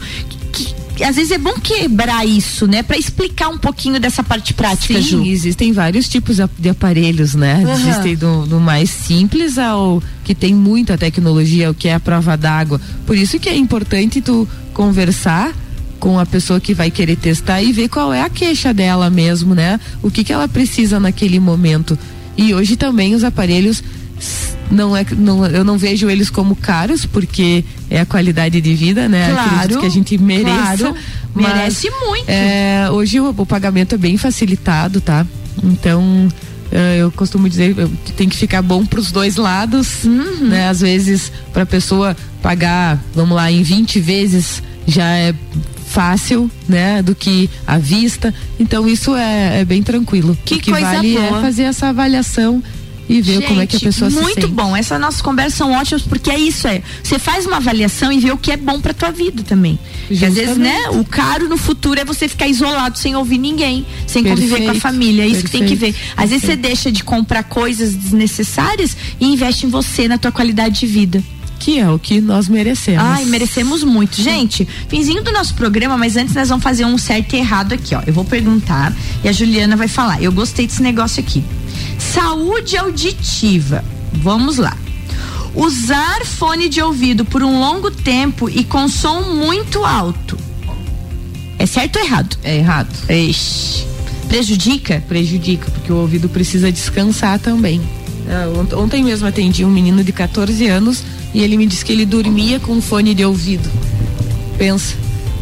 Às 1.03 1.15
vezes 1.15 1.31
é 1.31 1.37
bom 1.37 1.53
quebrar 1.53 2.25
isso, 2.25 2.67
né? 2.67 2.83
Para 2.83 2.97
explicar 2.97 3.49
um 3.49 3.57
pouquinho 3.57 3.99
dessa 3.99 4.23
parte 4.23 4.53
prática, 4.53 5.01
Sim, 5.01 5.01
Ju. 5.01 5.25
existem 5.25 5.71
vários 5.71 6.07
tipos 6.07 6.37
de 6.57 6.69
aparelhos, 6.69 7.35
né? 7.35 7.63
Uhum. 7.65 7.73
Existem 7.73 8.15
do, 8.15 8.45
do 8.45 8.59
mais 8.59 8.89
simples 8.89 9.57
ao 9.57 10.01
que 10.23 10.33
tem 10.33 10.53
muita 10.53 10.97
tecnologia, 10.97 11.69
o 11.69 11.73
que 11.73 11.87
é 11.87 11.93
a 11.93 11.99
prova 11.99 12.37
d'água. 12.37 12.79
Por 13.05 13.17
isso 13.17 13.39
que 13.39 13.49
é 13.49 13.55
importante 13.55 14.21
tu 14.21 14.47
conversar 14.73 15.53
com 15.99 16.19
a 16.19 16.25
pessoa 16.25 16.59
que 16.59 16.73
vai 16.73 16.91
querer 16.91 17.15
testar 17.15 17.61
e 17.61 17.71
ver 17.71 17.89
qual 17.89 18.13
é 18.13 18.21
a 18.21 18.29
queixa 18.29 18.73
dela 18.73 19.09
mesmo, 19.09 19.55
né? 19.55 19.79
O 20.01 20.11
que 20.11 20.23
que 20.23 20.31
ela 20.31 20.47
precisa 20.47 20.99
naquele 20.99 21.39
momento. 21.39 21.97
E 22.37 22.53
hoje 22.53 22.75
também 22.75 23.15
os 23.15 23.23
aparelhos 23.23 23.81
não 24.71 24.95
é 24.97 25.05
não, 25.17 25.45
eu 25.45 25.63
não 25.63 25.77
vejo 25.77 26.09
eles 26.09 26.29
como 26.29 26.55
caros 26.55 27.05
porque 27.05 27.63
é 27.89 27.99
a 28.01 28.05
qualidade 28.05 28.59
de 28.59 28.73
vida 28.73 29.07
né 29.07 29.29
Claro, 29.31 29.79
que 29.79 29.85
a 29.85 29.89
gente 29.89 30.17
mereça 30.17 30.77
claro, 30.77 30.95
merece 31.35 31.89
muito. 31.91 32.25
é, 32.27 32.87
hoje 32.91 33.19
o, 33.19 33.29
o 33.37 33.45
pagamento 33.45 33.95
é 33.95 33.97
bem 33.97 34.17
facilitado 34.17 34.99
tá 35.01 35.25
então 35.63 36.27
é, 36.71 36.97
eu 36.97 37.11
costumo 37.11 37.47
dizer 37.47 37.75
que 38.03 38.11
tem 38.13 38.27
que 38.27 38.35
ficar 38.35 38.61
bom 38.61 38.85
para 38.85 38.99
os 38.99 39.11
dois 39.11 39.35
lados 39.35 40.03
Uhum. 40.03 40.47
né 40.47 40.67
às 40.67 40.81
vezes 40.81 41.31
para 41.53 41.63
a 41.63 41.65
pessoa 41.67 42.15
pagar 42.41 42.99
vamos 43.13 43.35
lá 43.35 43.51
em 43.51 43.61
20 43.61 43.99
vezes 43.99 44.63
já 44.87 45.05
é 45.15 45.33
fácil, 45.87 46.51
né, 46.67 47.01
do 47.01 47.15
que 47.15 47.49
à 47.65 47.77
vista. 47.77 48.33
Então 48.59 48.85
isso 48.87 49.15
é, 49.15 49.61
é 49.61 49.65
bem 49.65 49.81
tranquilo. 49.81 50.37
Que 50.43 50.55
o 50.55 50.59
que 50.59 50.69
vale 50.71 51.13
boa. 51.13 51.37
é 51.39 51.41
fazer 51.41 51.63
essa 51.63 51.87
avaliação 51.87 52.61
e 53.07 53.21
ver 53.21 53.41
como 53.45 53.61
é 53.61 53.67
que 53.67 53.75
a 53.75 53.79
Gente, 53.79 53.87
pessoa 53.93 54.09
se 54.09 54.17
muito 54.19 54.41
sente. 54.41 54.47
bom. 54.47 54.75
Essas 54.75 54.99
nossas 54.99 55.21
conversas 55.21 55.53
são 55.53 55.71
ótimas 55.73 56.01
porque 56.01 56.29
é 56.31 56.39
isso, 56.39 56.67
é. 56.67 56.81
Você 57.03 57.19
faz 57.19 57.45
uma 57.45 57.57
avaliação 57.57 58.11
e 58.11 58.19
vê 58.19 58.31
o 58.31 58.37
que 58.37 58.51
é 58.51 58.57
bom 58.57 58.81
pra 58.81 58.93
tua 58.93 59.11
vida 59.11 59.43
também. 59.43 59.77
Porque 60.07 60.25
às 60.25 60.33
vezes, 60.33 60.57
né, 60.57 60.89
o 60.91 61.03
caro 61.05 61.47
no 61.47 61.57
futuro 61.57 61.99
é 61.99 62.05
você 62.05 62.27
ficar 62.27 62.47
isolado 62.47 62.97
sem 62.97 63.15
ouvir 63.15 63.37
ninguém, 63.37 63.85
sem 64.07 64.23
conviver 64.23 64.47
com 64.49 64.55
a 64.55 64.57
Perfeito, 64.73 64.81
família. 64.81 65.23
É 65.23 65.27
isso 65.27 65.43
que 65.43 65.51
tem 65.51 65.65
que 65.65 65.75
ver. 65.75 65.93
perfeito, 65.93 66.13
Às 66.17 66.29
vezes 66.29 66.41
você 66.45 66.47
perfeito. 66.53 66.67
deixa 66.67 66.91
de 66.91 67.03
comprar 67.03 67.43
coisas 67.43 67.93
desnecessárias 67.93 68.95
e 69.19 69.25
investe 69.25 69.65
em 69.65 69.69
você, 69.69 70.07
na 70.07 70.17
tua 70.17 70.31
qualidade 70.31 70.79
de 70.79 70.87
vida. 70.87 71.23
Que 71.59 71.79
é 71.79 71.89
o 71.89 71.97
que 71.97 72.19
nós 72.19 72.47
merecemos. 72.49 73.01
Ai, 73.03 73.25
merecemos 73.25 73.83
muito. 73.83 74.21
Gente, 74.21 74.67
finzinho 74.89 75.23
do 75.23 75.31
nosso 75.31 75.53
programa, 75.55 75.97
mas 75.97 76.15
antes 76.17 76.35
nós 76.35 76.49
vamos 76.49 76.63
fazer 76.63 76.85
um 76.85 76.97
certo 76.97 77.33
e 77.33 77.37
errado 77.39 77.73
aqui, 77.73 77.95
ó. 77.95 78.01
Eu 78.05 78.13
vou 78.13 78.25
perguntar 78.25 78.93
e 79.23 79.29
a 79.29 79.31
Juliana 79.31 79.75
vai 79.75 79.87
falar. 79.87 80.21
Eu 80.21 80.31
gostei 80.31 80.67
desse 80.67 80.81
negócio 80.83 81.21
aqui. 81.23 81.43
Saúde 82.15 82.77
auditiva. 82.77 83.83
Vamos 84.13 84.57
lá. 84.57 84.75
Usar 85.53 86.23
fone 86.25 86.69
de 86.69 86.81
ouvido 86.81 87.25
por 87.25 87.43
um 87.43 87.59
longo 87.59 87.91
tempo 87.91 88.49
e 88.49 88.63
com 88.63 88.87
som 88.87 89.19
muito 89.35 89.83
alto. 89.83 90.37
É 91.59 91.65
certo 91.65 91.97
ou 91.99 92.05
errado? 92.05 92.37
É 92.41 92.55
errado. 92.57 92.89
Ixi. 93.09 93.85
Prejudica? 94.29 95.03
Prejudica, 95.07 95.69
porque 95.71 95.91
o 95.91 95.97
ouvido 95.97 96.29
precisa 96.29 96.71
descansar 96.71 97.37
também. 97.39 97.81
Ah, 98.29 98.47
ont- 98.59 98.73
Ontem 98.73 99.03
mesmo 99.03 99.27
atendi 99.27 99.63
um 99.65 99.69
menino 99.69 100.01
de 100.03 100.11
14 100.13 100.67
anos 100.67 101.03
e 101.33 101.41
ele 101.41 101.57
me 101.57 101.65
disse 101.67 101.83
que 101.83 101.91
ele 101.91 102.05
dormia 102.05 102.59
com 102.61 102.79
fone 102.81 103.13
de 103.13 103.23
ouvido. 103.25 103.69
Pensa, 104.57 104.95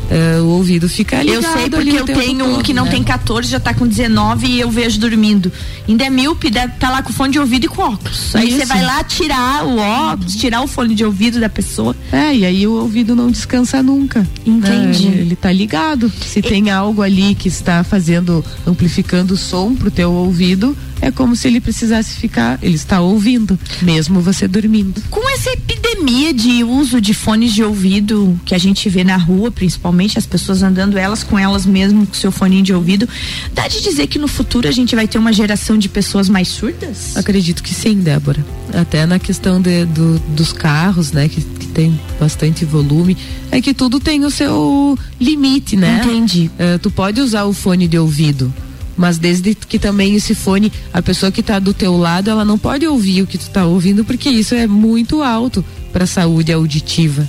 ah, 0.09 0.41
o 0.41 0.47
ouvido 0.49 0.87
fica 0.89 1.21
ligado 1.21 1.43
Eu 1.43 1.53
sei 1.53 1.69
porque 1.69 1.89
eu 1.89 2.05
tenho 2.05 2.45
um 2.45 2.51
todo, 2.53 2.63
que 2.63 2.73
não 2.73 2.85
né? 2.85 2.91
tem 2.91 3.03
14, 3.03 3.49
já 3.49 3.59
tá 3.59 3.73
com 3.73 3.87
19 3.87 4.47
e 4.47 4.59
eu 4.59 4.69
vejo 4.69 4.99
dormindo. 4.99 5.51
Ainda 5.87 6.05
é 6.05 6.09
míope, 6.09 6.49
deve 6.49 6.73
tá 6.73 6.89
lá 6.89 7.01
com 7.01 7.11
fone 7.13 7.31
de 7.31 7.39
ouvido 7.39 7.65
e 7.65 7.67
com 7.67 7.81
óculos. 7.81 8.35
Aí 8.35 8.51
você 8.51 8.65
vai 8.65 8.83
lá 8.83 9.03
tirar 9.03 9.65
o 9.65 9.77
óculos, 9.77 10.35
tirar 10.35 10.61
o 10.61 10.67
fone 10.67 10.95
de 10.95 11.03
ouvido 11.03 11.39
da 11.39 11.49
pessoa. 11.49 11.95
É, 12.11 12.35
e 12.35 12.45
aí 12.45 12.67
o 12.67 12.73
ouvido 12.73 13.15
não 13.15 13.29
descansa 13.29 13.81
nunca. 13.81 14.27
Entendi. 14.45 15.07
né? 15.07 15.11
Ele, 15.13 15.21
ele 15.21 15.35
tá 15.35 15.51
ligado. 15.51 16.11
Se 16.25 16.41
tem 16.41 16.69
algo 16.69 17.01
ali 17.01 17.35
que 17.35 17.47
está 17.47 17.83
fazendo, 17.83 18.43
amplificando 18.65 19.33
o 19.33 19.37
som 19.37 19.75
pro 19.75 19.91
teu 19.91 20.11
ouvido, 20.11 20.75
é 21.03 21.11
como 21.11 21.35
se 21.35 21.47
ele 21.47 21.59
precisasse 21.59 22.15
ficar, 22.15 22.57
ele 22.61 22.75
está 22.75 23.01
ouvindo, 23.01 23.59
mesmo 23.81 24.21
você 24.21 24.47
dormindo. 24.47 25.01
Com 25.09 25.27
essa 25.29 25.51
epidemia 25.51 26.33
de 26.33 26.63
uso 26.63 27.01
de 27.01 27.13
fones 27.13 27.53
de 27.53 27.63
ouvido 27.63 28.39
que 28.45 28.55
a 28.55 28.57
gente 28.57 28.87
vê 28.89 29.03
na 29.03 29.17
rua, 29.17 29.51
principalmente 29.51 30.17
as 30.17 30.25
pessoas 30.25 30.63
andando 30.63 30.97
elas 30.97 31.23
com 31.23 31.37
elas 31.37 31.65
mesmo 31.65 32.05
com 32.07 32.13
seu 32.13 32.31
foninho 32.31 32.63
de 32.63 32.73
ouvido, 32.73 33.07
dá 33.53 33.67
de 33.67 33.81
dizer 33.81 34.07
que 34.07 34.17
no 34.17 34.27
futuro 34.27 34.67
a 34.67 34.71
gente 34.71 34.95
vai 34.95 35.07
ter 35.07 35.17
uma 35.17 35.33
geração 35.33 35.77
de 35.77 35.89
pessoas 35.89 36.29
mais 36.29 36.47
surdas? 36.47 37.17
Acredito 37.17 37.61
que 37.61 37.73
sim, 37.73 37.95
Débora. 37.99 38.45
Até 38.73 39.05
na 39.05 39.19
questão 39.19 39.61
de- 39.61 39.85
do- 39.85 40.19
dos 40.29 40.53
carros, 40.53 41.11
né, 41.11 41.27
que, 41.27 41.41
que 41.41 41.67
tem 41.67 41.99
bastante 42.19 42.63
volume, 42.65 43.17
é 43.51 43.59
que 43.61 43.73
tudo 43.73 43.99
tem 43.99 44.23
o 44.25 44.31
seu 44.31 44.97
limite, 45.19 45.75
né? 45.75 46.01
Entendi. 46.03 46.49
Eh, 46.57 46.77
tu 46.77 46.89
pode 46.89 47.19
usar 47.21 47.43
o 47.45 47.53
fone 47.53 47.87
de 47.87 47.97
ouvido, 47.97 48.53
mas 48.97 49.17
desde 49.17 49.55
que 49.55 49.79
também 49.79 50.15
esse 50.15 50.35
fone, 50.35 50.71
a 50.93 51.01
pessoa 51.01 51.31
que 51.31 51.41
está 51.41 51.59
do 51.59 51.73
teu 51.73 51.97
lado, 51.97 52.29
ela 52.29 52.45
não 52.45 52.57
pode 52.57 52.85
ouvir 52.87 53.21
o 53.21 53.27
que 53.27 53.37
tu 53.37 53.49
tá 53.49 53.65
ouvindo, 53.65 54.03
porque 54.05 54.29
isso 54.29 54.53
é 54.55 54.67
muito 54.67 55.21
alto 55.23 55.63
para 55.91 56.03
a 56.03 56.07
saúde 56.07 56.51
auditiva. 56.53 57.27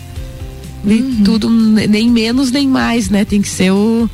E 0.86 1.22
tudo, 1.24 1.48
n- 1.48 1.86
nem 1.86 2.10
menos 2.10 2.50
nem 2.50 2.68
mais, 2.68 3.08
né? 3.08 3.24
Tem 3.24 3.40
que 3.40 3.48
ser 3.48 3.70
o, 3.72 4.08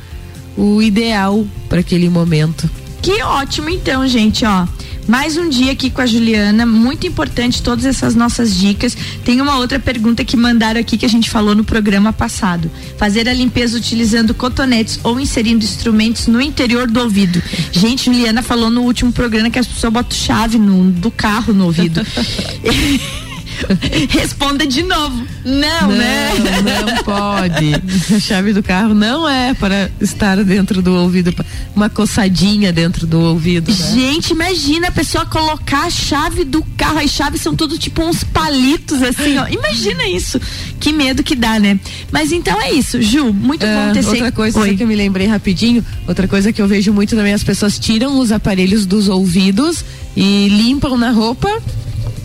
o 0.57 0.81
ideal 0.81 1.45
para 1.67 1.81
aquele 1.81 2.09
momento. 2.09 2.69
Que 3.01 3.21
ótimo 3.23 3.69
então, 3.69 4.07
gente, 4.07 4.45
ó. 4.45 4.65
Mais 5.07 5.37
um 5.37 5.49
dia 5.49 5.71
aqui 5.71 5.89
com 5.89 6.01
a 6.01 6.05
Juliana, 6.05 6.65
muito 6.65 7.05
importante 7.07 7.61
todas 7.61 7.85
essas 7.85 8.15
nossas 8.15 8.55
dicas. 8.55 8.95
Tem 9.25 9.41
uma 9.41 9.57
outra 9.57 9.79
pergunta 9.79 10.23
que 10.23 10.37
mandaram 10.37 10.79
aqui 10.79 10.97
que 10.97 11.05
a 11.05 11.09
gente 11.09 11.29
falou 11.29 11.55
no 11.55 11.63
programa 11.63 12.13
passado. 12.13 12.71
Fazer 12.97 13.27
a 13.27 13.33
limpeza 13.33 13.77
utilizando 13.77 14.33
cotonetes 14.33 14.99
ou 15.03 15.19
inserindo 15.19 15.63
instrumentos 15.63 16.27
no 16.27 16.41
interior 16.41 16.89
do 16.89 16.99
ouvido. 17.01 17.41
Gente, 17.71 18.05
Juliana 18.05 18.41
falou 18.41 18.69
no 18.69 18.81
último 18.81 19.11
programa 19.11 19.49
que 19.49 19.59
as 19.59 19.67
pessoas 19.67 19.93
botam 19.93 20.17
chave 20.17 20.57
no, 20.57 20.91
do 20.91 21.11
carro 21.11 21.53
no 21.53 21.65
ouvido. 21.65 22.01
Responda 24.09 24.65
de 24.65 24.83
novo. 24.83 25.25
Não, 25.43 25.87
né? 25.91 26.29
Não, 26.63 26.95
não 26.95 27.03
pode. 27.03 28.15
A 28.15 28.19
chave 28.19 28.53
do 28.53 28.61
carro 28.61 28.93
não 28.93 29.27
é 29.27 29.53
para 29.53 29.89
estar 29.99 30.43
dentro 30.43 30.81
do 30.81 30.93
ouvido, 30.93 31.33
uma 31.75 31.89
coçadinha 31.89 32.71
dentro 32.71 33.07
do 33.07 33.19
ouvido. 33.19 33.71
né? 33.71 33.77
Gente, 33.93 34.31
imagina 34.31 34.87
a 34.87 34.91
pessoa 34.91 35.25
colocar 35.25 35.85
a 35.85 35.89
chave 35.89 36.43
do 36.43 36.63
carro. 36.77 36.99
As 36.99 37.09
chaves 37.11 37.41
são 37.41 37.55
tudo 37.55 37.77
tipo 37.77 38.03
uns 38.03 38.23
palitos, 38.23 39.01
assim, 39.01 39.37
ó. 39.37 39.47
Imagina 39.47 40.07
isso. 40.07 40.39
Que 40.79 40.91
medo 40.91 41.23
que 41.23 41.35
dá, 41.35 41.59
né? 41.59 41.79
Mas 42.11 42.31
então 42.31 42.59
é 42.61 42.71
isso, 42.71 43.01
Ju. 43.01 43.31
Muito 43.33 43.65
bom 43.65 43.89
Ah, 43.89 43.93
ter 43.93 44.05
outra 44.05 44.31
coisa 44.31 44.59
Oi. 44.59 44.75
que 44.75 44.83
eu 44.83 44.87
me 44.87 44.95
lembrei 44.95 45.27
rapidinho, 45.27 45.85
outra 46.07 46.27
coisa 46.27 46.51
que 46.53 46.61
eu 46.61 46.67
vejo 46.67 46.91
muito 46.93 47.15
também, 47.15 47.33
as 47.33 47.43
pessoas 47.43 47.77
tiram 47.79 48.19
os 48.19 48.31
aparelhos 48.31 48.85
dos 48.85 49.07
ouvidos 49.07 49.83
e 50.15 50.47
limpam 50.49 50.97
na 50.97 51.11
roupa, 51.11 51.49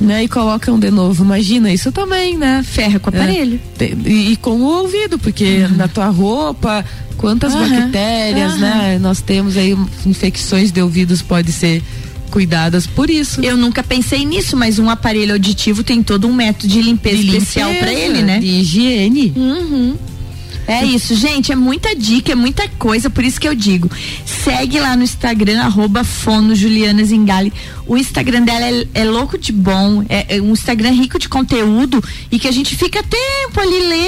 né? 0.00 0.24
E 0.24 0.28
colocam 0.28 0.78
de 0.78 0.90
novo. 0.90 1.24
Imagina, 1.24 1.72
isso 1.72 1.90
também, 1.92 2.36
né? 2.36 2.62
Ferra 2.62 2.98
com 2.98 3.10
o 3.10 3.14
aparelho. 3.14 3.60
É, 3.78 3.92
e, 4.04 4.32
e 4.32 4.36
com 4.36 4.50
o 4.60 4.64
ouvido, 4.64 5.18
porque 5.18 5.66
na 5.76 5.88
tua 5.88 6.06
roupa, 6.08 6.84
quantas 7.16 7.54
Aham, 7.54 7.68
bactérias, 7.68 8.52
aham. 8.52 8.58
né? 8.60 8.98
Nós 9.00 9.20
temos 9.20 9.56
aí 9.56 9.76
infecções 10.04 10.70
de 10.70 10.80
ouvidos 10.82 11.22
pode 11.22 11.52
ser 11.52 11.82
cuidadas 12.30 12.86
por 12.86 13.08
isso. 13.08 13.40
Eu 13.40 13.56
nunca 13.56 13.82
pensei 13.82 14.24
nisso, 14.24 14.56
mas 14.56 14.78
um 14.78 14.90
aparelho 14.90 15.32
auditivo 15.32 15.82
tem 15.82 16.02
todo 16.02 16.26
um 16.26 16.34
método 16.34 16.68
de 16.68 16.82
limpeza 16.82 17.16
De 17.22 17.36
especial 17.36 17.72
pra 17.74 17.88
limpeza, 17.88 18.04
ele, 18.04 18.22
né? 18.22 18.38
De 18.38 18.46
higiene. 18.46 19.32
É 20.66 20.84
isso, 20.84 21.14
gente, 21.14 21.52
é 21.52 21.56
muita 21.56 21.94
dica, 21.94 22.32
é 22.32 22.34
muita 22.34 22.68
coisa, 22.68 23.08
por 23.08 23.24
isso 23.24 23.40
que 23.40 23.46
eu 23.46 23.54
digo. 23.54 23.90
Segue 24.24 24.80
lá 24.80 24.96
no 24.96 25.02
Instagram, 25.02 25.62
arroba 25.62 26.02
Fono 26.02 26.54
Juliana. 26.54 27.02
O 27.86 27.96
Instagram 27.96 28.42
dela 28.42 28.66
é, 28.66 28.86
é 28.94 29.04
louco 29.04 29.38
de 29.38 29.52
bom, 29.52 30.04
é, 30.08 30.36
é 30.36 30.42
um 30.42 30.52
Instagram 30.52 30.90
rico 30.90 31.18
de 31.18 31.28
conteúdo 31.28 32.02
e 32.30 32.38
que 32.38 32.48
a 32.48 32.52
gente 32.52 32.74
fica 32.74 33.02
tempo 33.02 33.60
ali 33.60 33.80
lendo 33.88 34.05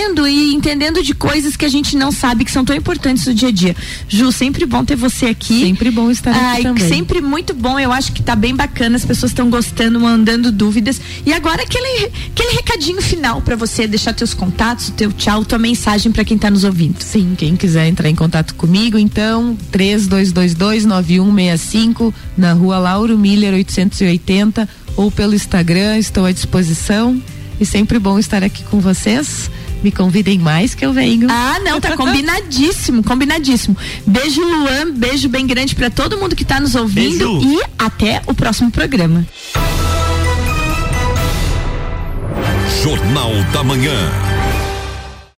entendendo 0.69 1.03
de 1.03 1.15
coisas 1.15 1.57
que 1.57 1.65
a 1.65 1.69
gente 1.69 1.97
não 1.97 2.13
sabe 2.13 2.45
que 2.45 2.51
são 2.51 2.63
tão 2.63 2.77
importantes 2.77 3.27
no 3.27 3.33
dia 3.33 3.49
a 3.49 3.53
dia. 3.53 3.75
Ju, 4.07 4.31
sempre 4.31 4.67
bom 4.67 4.85
ter 4.85 4.97
você 4.97 5.25
aqui. 5.27 5.63
Sempre 5.63 5.91
bom 5.91 6.11
estar 6.11 6.31
aqui 6.31 6.41
Ai, 6.41 6.63
também. 6.63 6.87
sempre 6.87 7.23
muito 7.23 7.55
bom, 7.55 7.79
eu 7.79 7.91
acho 7.91 8.13
que 8.13 8.23
tá 8.23 8.37
bem 8.37 8.55
bacana, 8.55 8.97
as 8.97 9.05
pessoas 9.05 9.33
estão 9.33 9.49
gostando, 9.49 9.99
mandando 9.99 10.53
dúvidas. 10.53 11.01
E 11.25 11.33
agora 11.33 11.63
aquele, 11.63 12.11
aquele 12.31 12.53
recadinho 12.53 13.01
final 13.01 13.41
pra 13.41 13.57
você, 13.57 13.87
deixar 13.87 14.13
teus 14.13 14.35
contatos, 14.35 14.91
teu 14.91 15.11
tchau, 15.11 15.43
tua 15.43 15.59
mensagem 15.59 16.13
pra 16.13 16.23
quem 16.23 16.37
tá 16.37 16.51
nos 16.51 16.65
ouvindo. 16.65 17.01
Sim, 17.01 17.35
quem 17.37 17.57
quiser 17.57 17.89
entrar 17.89 18.11
em 18.11 18.15
contato 18.15 18.55
comigo, 18.55 18.99
então, 18.99 19.57
3222-9165, 19.73 22.13
na 22.37 22.53
rua 22.53 22.79
Lauro 22.79 23.17
Miller 23.17 23.55
880, 23.55 24.69
ou 24.97 25.11
pelo 25.11 25.35
Instagram, 25.35 25.97
estou 25.97 26.27
à 26.27 26.33
disposição. 26.33 27.19
E 27.59 27.65
sempre 27.65 27.99
bom 27.99 28.19
estar 28.19 28.45
aqui 28.45 28.63
com 28.65 28.81
vocês. 28.81 29.51
Me 29.83 29.93
convidem 29.93 30.39
mais 30.39 30.75
que 30.75 30.85
eu 30.85 30.93
venho. 30.93 31.29
Ah, 31.31 31.59
não, 31.63 31.81
tá 31.81 31.95
combinadíssimo, 31.97 33.03
combinadíssimo. 33.03 33.77
Beijo, 34.07 34.41
Luan, 34.43 34.93
beijo 34.93 35.29
bem 35.29 35.47
grande 35.47 35.75
pra 35.75 35.89
todo 35.91 36.19
mundo 36.19 36.35
que 36.35 36.45
tá 36.45 36.59
nos 36.61 36.75
ouvindo 36.75 37.39
Beijo. 37.39 37.61
e 37.61 37.63
até 37.79 38.23
o 38.27 38.35
próximo 38.35 38.71
programa. 38.71 39.27
Jornal 42.83 43.33
da 43.53 43.65
Manhã. 43.65 44.28